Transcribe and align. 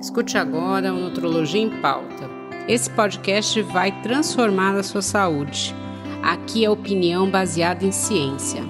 Escute 0.00 0.38
agora 0.38 0.94
o 0.94 1.00
Nutrologia 1.00 1.60
em 1.60 1.80
Pauta. 1.82 2.30
Esse 2.68 2.88
podcast 2.88 3.60
vai 3.62 3.90
transformar 4.00 4.76
a 4.76 4.82
sua 4.84 5.02
saúde. 5.02 5.74
Aqui 6.22 6.64
é 6.64 6.70
opinião 6.70 7.28
baseada 7.28 7.84
em 7.84 7.90
ciência. 7.90 8.62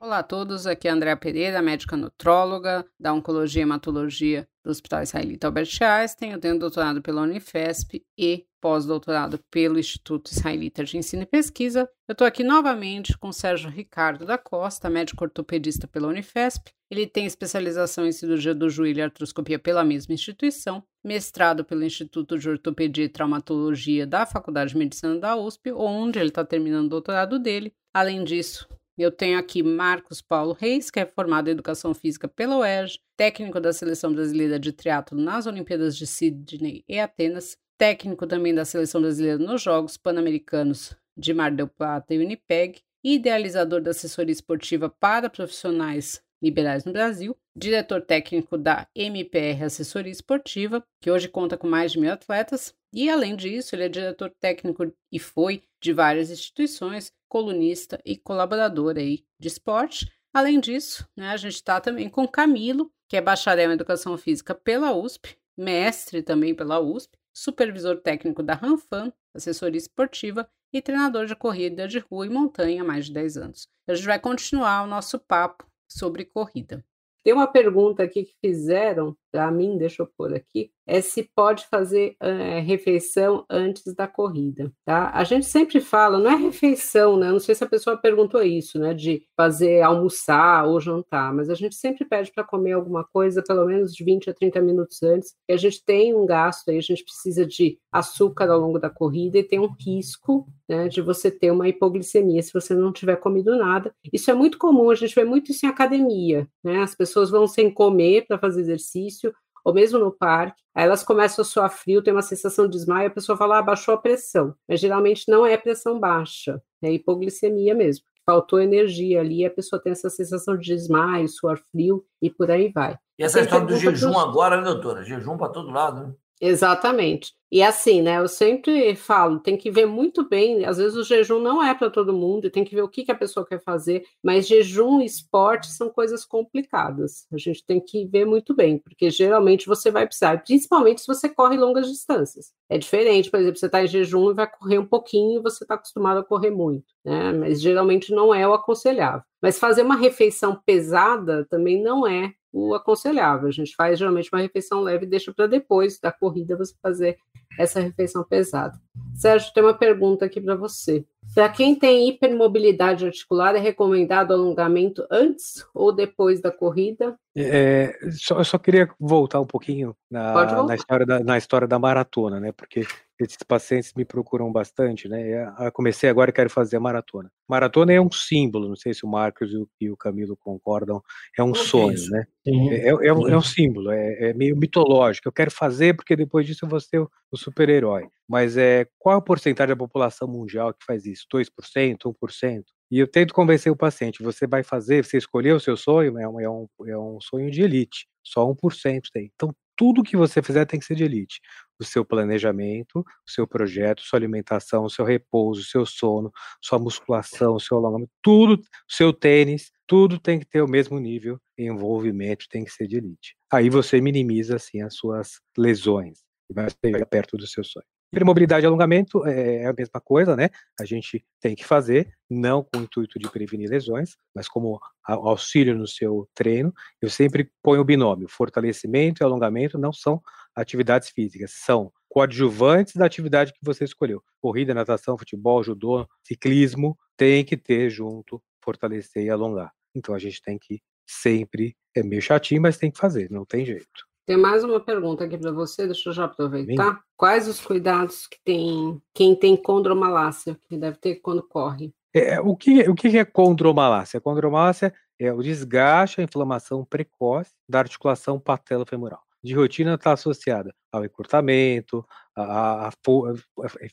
Olá 0.00 0.18
a 0.18 0.22
todos, 0.24 0.66
aqui 0.66 0.88
é 0.88 0.90
Andréa 0.90 1.16
Pereira, 1.16 1.62
médica 1.62 1.96
nutróloga 1.96 2.84
da 2.98 3.12
Oncologia 3.12 3.62
e 3.62 3.62
Hematologia 3.62 4.48
do 4.64 4.70
Hospital 4.72 5.04
Israelita 5.04 5.46
Albert 5.46 5.78
Einstein. 5.80 6.32
Eu 6.32 6.40
tenho 6.40 6.58
doutorado 6.58 7.00
pela 7.00 7.22
Unifesp 7.22 8.02
e 8.18 8.44
pós-doutorado 8.66 9.38
pelo 9.48 9.78
Instituto 9.78 10.32
Israelita 10.32 10.82
de 10.82 10.98
Ensino 10.98 11.22
e 11.22 11.26
Pesquisa. 11.26 11.88
Eu 12.08 12.14
estou 12.14 12.26
aqui 12.26 12.42
novamente 12.42 13.16
com 13.16 13.30
Sérgio 13.30 13.70
Ricardo 13.70 14.26
da 14.26 14.36
Costa, 14.36 14.90
médico 14.90 15.22
ortopedista 15.22 15.86
pela 15.86 16.08
Unifesp. 16.08 16.72
Ele 16.90 17.06
tem 17.06 17.26
especialização 17.26 18.04
em 18.04 18.10
cirurgia 18.10 18.52
do 18.52 18.68
joelho 18.68 18.98
e 18.98 19.02
artroscopia 19.02 19.56
pela 19.56 19.84
mesma 19.84 20.14
instituição, 20.14 20.82
mestrado 21.04 21.64
pelo 21.64 21.84
Instituto 21.84 22.36
de 22.36 22.50
Ortopedia 22.50 23.04
e 23.04 23.08
Traumatologia 23.08 24.04
da 24.04 24.26
Faculdade 24.26 24.72
de 24.72 24.78
Medicina 24.78 25.16
da 25.16 25.36
USP, 25.36 25.70
onde 25.70 26.18
ele 26.18 26.30
está 26.30 26.44
terminando 26.44 26.86
o 26.86 26.90
doutorado 26.90 27.38
dele. 27.38 27.72
Além 27.94 28.24
disso, 28.24 28.66
eu 28.98 29.12
tenho 29.12 29.38
aqui 29.38 29.62
Marcos 29.62 30.20
Paulo 30.20 30.56
Reis, 30.58 30.90
que 30.90 30.98
é 30.98 31.06
formado 31.06 31.46
em 31.46 31.52
Educação 31.52 31.94
Física 31.94 32.26
pela 32.26 32.58
UERJ, 32.58 32.98
técnico 33.16 33.60
da 33.60 33.72
Seleção 33.72 34.12
Brasileira 34.12 34.58
de 34.58 34.72
Triatlo 34.72 35.16
nas 35.16 35.46
Olimpíadas 35.46 35.96
de 35.96 36.04
Sydney 36.04 36.82
e 36.88 36.98
Atenas, 36.98 37.56
técnico 37.78 38.26
também 38.26 38.54
da 38.54 38.64
seleção 38.64 39.00
brasileira 39.00 39.38
nos 39.38 39.62
Jogos 39.62 39.96
Pan-Americanos 39.96 40.96
de 41.16 41.32
Mar 41.32 41.50
del 41.50 41.68
Plata 41.68 42.14
e 42.14 42.18
Winnipeg, 42.18 42.80
idealizador 43.02 43.80
da 43.80 43.90
assessoria 43.90 44.32
esportiva 44.32 44.88
para 44.88 45.30
profissionais 45.30 46.22
liberais 46.42 46.84
no 46.84 46.92
Brasil, 46.92 47.36
diretor 47.56 48.02
técnico 48.02 48.58
da 48.58 48.86
MPR 48.94 49.64
Assessoria 49.64 50.12
Esportiva, 50.12 50.84
que 51.00 51.10
hoje 51.10 51.28
conta 51.28 51.56
com 51.56 51.66
mais 51.66 51.92
de 51.92 51.98
mil 51.98 52.12
atletas, 52.12 52.74
e 52.92 53.08
além 53.08 53.34
disso, 53.36 53.74
ele 53.74 53.84
é 53.84 53.88
diretor 53.88 54.30
técnico 54.40 54.92
e 55.10 55.18
foi 55.18 55.62
de 55.80 55.92
várias 55.92 56.30
instituições, 56.30 57.12
colunista 57.28 58.00
e 58.04 58.16
colaborador 58.16 58.96
aí 58.96 59.24
de 59.38 59.48
esporte. 59.48 60.10
Além 60.32 60.60
disso, 60.60 61.08
né, 61.16 61.30
a 61.30 61.36
gente 61.36 61.54
está 61.54 61.80
também 61.80 62.08
com 62.08 62.26
Camilo, 62.28 62.90
que 63.08 63.16
é 63.16 63.20
bacharel 63.20 63.70
em 63.70 63.74
Educação 63.74 64.16
Física 64.16 64.54
pela 64.54 64.94
USP, 64.94 65.36
mestre 65.56 66.22
também 66.22 66.54
pela 66.54 66.80
USP, 66.80 67.16
supervisor 67.36 68.00
técnico 68.00 68.42
da 68.42 68.54
Ranfam, 68.54 69.12
assessoria 69.34 69.76
esportiva 69.76 70.48
e 70.72 70.80
treinador 70.80 71.26
de 71.26 71.36
corrida 71.36 71.86
de 71.86 71.98
rua 71.98 72.24
e 72.24 72.30
montanha 72.30 72.80
há 72.80 72.84
mais 72.84 73.06
de 73.06 73.12
10 73.12 73.36
anos. 73.36 73.68
A 73.86 73.94
gente 73.94 74.06
vai 74.06 74.18
continuar 74.18 74.82
o 74.82 74.86
nosso 74.86 75.18
papo 75.18 75.66
sobre 75.86 76.24
corrida. 76.24 76.82
Tem 77.22 77.34
uma 77.34 77.46
pergunta 77.46 78.02
aqui 78.02 78.24
que 78.24 78.34
fizeram 78.40 79.14
para 79.30 79.50
mim, 79.50 79.76
deixa 79.76 80.02
eu 80.02 80.06
pôr 80.16 80.32
aqui, 80.32 80.72
é 80.86 81.00
se 81.00 81.28
pode 81.34 81.66
fazer 81.66 82.16
é, 82.20 82.60
refeição 82.60 83.44
antes 83.50 83.94
da 83.94 84.06
corrida, 84.06 84.72
tá? 84.84 85.10
A 85.12 85.24
gente 85.24 85.46
sempre 85.46 85.80
fala, 85.80 86.18
não 86.18 86.30
é 86.30 86.36
refeição, 86.36 87.16
né? 87.16 87.30
Não 87.30 87.40
sei 87.40 87.54
se 87.54 87.64
a 87.64 87.68
pessoa 87.68 87.96
perguntou 87.96 88.42
isso, 88.42 88.78
né? 88.78 88.94
De 88.94 89.22
fazer 89.36 89.82
almoçar 89.82 90.66
ou 90.66 90.80
jantar, 90.80 91.34
mas 91.34 91.50
a 91.50 91.54
gente 91.54 91.74
sempre 91.74 92.04
pede 92.04 92.30
para 92.32 92.44
comer 92.44 92.72
alguma 92.72 93.04
coisa 93.04 93.42
pelo 93.42 93.66
menos 93.66 93.92
de 93.92 94.04
20 94.04 94.30
a 94.30 94.34
30 94.34 94.60
minutos 94.60 95.02
antes, 95.02 95.34
e 95.48 95.52
a 95.52 95.56
gente 95.56 95.84
tem 95.84 96.14
um 96.14 96.24
gasto 96.24 96.70
aí, 96.70 96.78
a 96.78 96.82
gente 96.82 97.02
precisa 97.02 97.44
de 97.44 97.78
açúcar 97.90 98.50
ao 98.50 98.60
longo 98.60 98.78
da 98.78 98.90
corrida 98.90 99.38
e 99.38 99.44
tem 99.44 99.58
um 99.58 99.74
risco, 99.80 100.46
né, 100.68 100.88
de 100.88 101.00
você 101.00 101.30
ter 101.30 101.50
uma 101.50 101.68
hipoglicemia 101.68 102.42
se 102.42 102.52
você 102.52 102.74
não 102.74 102.92
tiver 102.92 103.16
comido 103.16 103.56
nada. 103.56 103.92
Isso 104.12 104.30
é 104.30 104.34
muito 104.34 104.58
comum, 104.58 104.90
a 104.90 104.94
gente 104.94 105.14
vê 105.14 105.24
muito 105.24 105.50
isso 105.50 105.64
em 105.64 105.68
academia, 105.68 106.46
né? 106.62 106.82
As 106.82 106.94
pessoas 106.94 107.30
vão 107.30 107.46
sem 107.46 107.72
comer 107.72 108.26
para 108.26 108.38
fazer 108.38 108.60
exercício, 108.60 109.32
ou 109.66 109.74
mesmo 109.74 109.98
no 109.98 110.12
parque, 110.12 110.62
aí 110.72 110.84
elas 110.84 111.02
começam 111.02 111.42
a 111.42 111.44
suar 111.44 111.68
frio, 111.68 112.00
tem 112.00 112.12
uma 112.12 112.22
sensação 112.22 112.66
de 112.66 112.76
desmaio, 112.76 113.08
a 113.08 113.12
pessoa 113.12 113.36
fala, 113.36 113.58
ah, 113.58 113.62
baixou 113.62 113.94
a 113.94 113.98
pressão. 113.98 114.54
Mas 114.68 114.78
geralmente 114.78 115.24
não 115.26 115.44
é 115.44 115.56
pressão 115.56 115.98
baixa, 115.98 116.62
é 116.80 116.92
hipoglicemia 116.92 117.74
mesmo. 117.74 118.04
Faltou 118.24 118.60
energia 118.60 119.18
ali, 119.18 119.44
a 119.44 119.50
pessoa 119.50 119.82
tem 119.82 119.90
essa 119.90 120.08
sensação 120.08 120.56
de 120.56 120.72
desmaio, 120.72 121.28
suor 121.28 121.58
frio 121.72 122.04
e 122.22 122.30
por 122.30 122.48
aí 122.48 122.70
vai. 122.72 122.96
E 123.18 123.24
essa 123.24 123.40
história 123.40 123.66
do 123.66 123.76
jejum 123.76 124.16
agora, 124.16 124.58
né, 124.58 124.62
doutora? 124.62 125.02
Jejum 125.02 125.36
para 125.36 125.48
todo 125.48 125.72
lado, 125.72 126.06
né? 126.06 126.14
Exatamente. 126.40 127.32
E 127.50 127.62
assim, 127.62 128.02
né? 128.02 128.18
Eu 128.18 128.26
sempre 128.28 128.94
falo, 128.96 129.38
tem 129.38 129.56
que 129.56 129.70
ver 129.70 129.86
muito 129.86 130.28
bem. 130.28 130.64
Às 130.64 130.78
vezes 130.78 130.96
o 130.96 131.04
jejum 131.04 131.38
não 131.38 131.62
é 131.62 131.72
para 131.72 131.88
todo 131.88 132.12
mundo, 132.12 132.50
tem 132.50 132.64
que 132.64 132.74
ver 132.74 132.82
o 132.82 132.88
que, 132.88 133.04
que 133.04 133.12
a 133.12 133.14
pessoa 133.14 133.46
quer 133.46 133.62
fazer. 133.62 134.04
Mas 134.22 134.48
jejum 134.48 135.00
e 135.00 135.06
esporte 135.06 135.68
são 135.68 135.88
coisas 135.88 136.24
complicadas. 136.24 137.24
A 137.32 137.38
gente 137.38 137.64
tem 137.64 137.80
que 137.80 138.04
ver 138.06 138.26
muito 138.26 138.54
bem, 138.54 138.78
porque 138.78 139.10
geralmente 139.10 139.66
você 139.66 139.90
vai 139.90 140.06
precisar, 140.06 140.42
principalmente 140.42 141.00
se 141.00 141.06
você 141.06 141.28
corre 141.28 141.56
longas 141.56 141.86
distâncias. 141.88 142.52
É 142.68 142.76
diferente, 142.76 143.30
por 143.30 143.38
exemplo, 143.38 143.58
você 143.58 143.66
está 143.66 143.82
em 143.82 143.86
jejum 143.86 144.30
e 144.32 144.34
vai 144.34 144.50
correr 144.50 144.78
um 144.78 144.86
pouquinho, 144.86 145.42
você 145.42 145.62
está 145.64 145.74
acostumado 145.74 146.18
a 146.18 146.24
correr 146.24 146.50
muito, 146.50 146.92
né? 147.04 147.32
Mas 147.32 147.60
geralmente 147.62 148.12
não 148.12 148.34
é 148.34 148.46
o 148.46 148.52
aconselhável. 148.52 149.22
Mas 149.40 149.58
fazer 149.58 149.82
uma 149.82 149.96
refeição 149.96 150.60
pesada 150.66 151.46
também 151.48 151.80
não 151.80 152.06
é 152.06 152.32
o 152.56 152.74
aconselhável. 152.74 153.48
A 153.48 153.52
gente 153.52 153.76
faz 153.76 153.98
geralmente 153.98 154.30
uma 154.32 154.40
refeição 154.40 154.80
leve 154.80 155.04
e 155.04 155.08
deixa 155.08 155.30
para 155.30 155.46
depois 155.46 156.00
da 156.00 156.10
corrida 156.10 156.56
você 156.56 156.74
fazer 156.82 157.18
essa 157.58 157.80
refeição 157.80 158.24
pesada. 158.24 158.80
Sérgio, 159.14 159.52
tem 159.52 159.62
uma 159.62 159.74
pergunta 159.74 160.24
aqui 160.24 160.40
para 160.40 160.54
você. 160.56 161.04
Para 161.34 161.50
quem 161.50 161.74
tem 161.74 162.08
hipermobilidade 162.08 163.04
articular, 163.04 163.54
é 163.54 163.58
recomendado 163.58 164.32
alongamento 164.32 165.06
antes 165.10 165.66
ou 165.74 165.92
depois 165.92 166.40
da 166.40 166.50
corrida? 166.50 167.18
É, 167.36 167.94
só, 168.12 168.38
eu 168.38 168.44
só 168.44 168.56
queria 168.56 168.88
voltar 168.98 169.40
um 169.40 169.46
pouquinho 169.46 169.94
na, 170.10 170.64
na, 170.64 170.74
história 170.74 171.04
da, 171.04 171.20
na 171.20 171.36
história 171.36 171.68
da 171.68 171.78
maratona, 171.78 172.40
né? 172.40 172.52
Porque 172.52 172.86
esses 173.18 173.38
pacientes 173.46 173.92
me 173.94 174.04
procuram 174.04 174.52
bastante, 174.52 175.08
né? 175.08 175.48
Eu 175.58 175.72
comecei 175.72 176.08
agora 176.08 176.30
e 176.30 176.32
quero 176.32 176.50
fazer 176.50 176.76
a 176.76 176.80
maratona. 176.80 177.30
Maratona 177.48 177.92
é 177.92 178.00
um 178.00 178.10
símbolo, 178.10 178.68
não 178.68 178.76
sei 178.76 178.92
se 178.92 179.04
o 179.04 179.08
Marcos 179.08 179.50
e 179.80 179.90
o, 179.90 179.96
Camilo 179.96 180.36
concordam, 180.36 181.02
é 181.38 181.42
um 181.42 181.54
sonho, 181.54 181.98
né? 182.10 182.26
É, 182.46 182.50
é, 182.50 182.88
é, 182.88 183.12
um, 183.12 183.28
é, 183.28 183.36
um, 183.36 183.40
símbolo, 183.40 183.90
é, 183.90 184.30
é, 184.30 184.34
meio 184.34 184.56
mitológico. 184.56 185.28
Eu 185.28 185.32
quero 185.32 185.50
fazer 185.50 185.94
porque 185.94 186.14
depois 186.14 186.46
disso 186.46 186.64
eu 186.64 186.68
vou 186.68 186.80
ser 186.80 187.00
o, 187.00 187.10
o 187.30 187.36
super-herói. 187.36 188.08
Mas 188.28 188.56
é, 188.56 188.86
qual 188.98 189.16
a 189.16 189.22
porcentagem 189.22 189.74
da 189.74 189.78
população 189.78 190.28
mundial 190.28 190.74
que 190.74 190.84
faz 190.84 191.06
isso? 191.06 191.26
2%, 191.32 191.98
1%? 192.04 192.64
E 192.90 192.98
eu 192.98 193.08
tento 193.08 193.34
convencer 193.34 193.72
o 193.72 193.76
paciente, 193.76 194.22
você 194.22 194.46
vai 194.46 194.62
fazer, 194.62 195.04
você 195.04 195.16
escolheu 195.16 195.56
o 195.56 195.60
seu 195.60 195.76
sonho, 195.76 196.18
é 196.18 196.28
um, 196.28 196.40
é 196.40 196.48
um, 196.48 196.68
é 196.86 196.96
um 196.96 197.20
sonho 197.20 197.50
de 197.50 197.62
elite, 197.62 198.06
só 198.22 198.46
1% 198.46 199.02
tem. 199.12 199.30
Então, 199.34 199.52
tudo 199.76 200.02
que 200.02 200.16
você 200.16 200.42
fizer 200.42 200.64
tem 200.64 200.80
que 200.80 200.86
ser 200.86 200.94
de 200.94 201.04
elite. 201.04 201.40
O 201.78 201.84
seu 201.84 202.04
planejamento, 202.04 203.00
o 203.00 203.30
seu 203.30 203.46
projeto, 203.46 204.02
sua 204.02 204.18
alimentação, 204.18 204.84
o 204.84 204.90
seu 204.90 205.04
repouso, 205.04 205.60
o 205.60 205.64
seu 205.64 205.84
sono, 205.86 206.32
sua 206.62 206.78
musculação, 206.78 207.54
o 207.54 207.60
seu 207.60 207.76
alongamento, 207.76 208.10
tudo, 208.22 208.54
o 208.54 208.60
seu 208.88 209.12
tênis, 209.12 209.70
tudo 209.86 210.18
tem 210.18 210.38
que 210.38 210.46
ter 210.46 210.62
o 210.62 210.68
mesmo 210.68 210.98
nível 210.98 211.38
de 211.56 211.66
envolvimento, 211.66 212.46
tem 212.48 212.64
que 212.64 212.70
ser 212.70 212.86
de 212.86 212.96
elite. 212.96 213.36
Aí 213.52 213.68
você 213.68 214.00
minimiza, 214.00 214.56
assim, 214.56 214.82
as 214.82 214.94
suas 214.96 215.40
lesões 215.56 216.20
e 216.50 216.54
vai 216.54 217.04
perto 217.04 217.36
do 217.36 217.46
seu 217.46 217.62
sonho. 217.62 217.86
Hipermobilidade 218.16 218.64
e 218.64 218.66
alongamento 218.66 219.26
é, 219.26 219.56
é 219.56 219.66
a 219.66 219.74
mesma 219.74 220.00
coisa, 220.00 220.34
né? 220.34 220.48
A 220.80 220.86
gente 220.86 221.22
tem 221.38 221.54
que 221.54 221.66
fazer, 221.66 222.10
não 222.30 222.62
com 222.62 222.78
o 222.78 222.82
intuito 222.84 223.18
de 223.18 223.28
prevenir 223.28 223.68
lesões, 223.68 224.16
mas 224.34 224.48
como 224.48 224.80
auxílio 225.04 225.76
no 225.76 225.86
seu 225.86 226.26
treino. 226.34 226.72
Eu 226.98 227.10
sempre 227.10 227.50
ponho 227.62 227.82
o 227.82 227.84
binômio: 227.84 228.26
fortalecimento 228.26 229.22
e 229.22 229.24
alongamento 229.24 229.76
não 229.76 229.92
são 229.92 230.22
atividades 230.54 231.10
físicas, 231.10 231.52
são 231.56 231.92
coadjuvantes 232.08 232.96
da 232.96 233.04
atividade 233.04 233.52
que 233.52 233.58
você 233.62 233.84
escolheu. 233.84 234.22
Corrida, 234.40 234.72
natação, 234.72 235.18
futebol, 235.18 235.62
judô, 235.62 236.08
ciclismo, 236.26 236.96
tem 237.18 237.44
que 237.44 237.54
ter 237.54 237.90
junto, 237.90 238.42
fortalecer 238.64 239.24
e 239.24 239.28
alongar. 239.28 239.74
Então 239.94 240.14
a 240.14 240.18
gente 240.18 240.40
tem 240.40 240.58
que 240.58 240.80
sempre, 241.06 241.76
é 241.94 242.02
meio 242.02 242.22
chatinho, 242.22 242.62
mas 242.62 242.78
tem 242.78 242.90
que 242.90 242.98
fazer, 242.98 243.30
não 243.30 243.44
tem 243.44 243.66
jeito. 243.66 244.06
Tem 244.26 244.36
mais 244.36 244.64
uma 244.64 244.80
pergunta 244.80 245.24
aqui 245.24 245.38
para 245.38 245.52
você, 245.52 245.86
deixa 245.86 246.08
eu 246.08 246.12
já 246.12 246.24
aproveitar. 246.24 246.94
Bem. 246.94 247.02
Quais 247.16 247.46
os 247.46 247.60
cuidados 247.60 248.26
que 248.26 248.38
tem 248.44 249.00
quem 249.14 249.36
tem 249.36 249.56
condromalácia, 249.56 250.58
que 250.68 250.76
deve 250.76 250.98
ter 250.98 251.16
quando 251.16 251.44
corre? 251.44 251.94
É, 252.12 252.40
o, 252.40 252.56
que, 252.56 252.80
o 252.88 252.94
que 252.94 253.16
é 253.16 253.24
condromalácia? 253.24 254.20
Condromalácia 254.20 254.92
é 255.16 255.32
o 255.32 255.42
desgaste, 255.42 256.20
a 256.20 256.24
inflamação 256.24 256.84
precoce 256.84 257.52
da 257.68 257.78
articulação 257.78 258.40
patelo-femoral. 258.40 259.22
De 259.44 259.54
rotina 259.54 259.94
está 259.94 260.12
associada 260.12 260.74
ao 260.90 261.04
encurtamento, 261.04 262.04
à, 262.34 262.90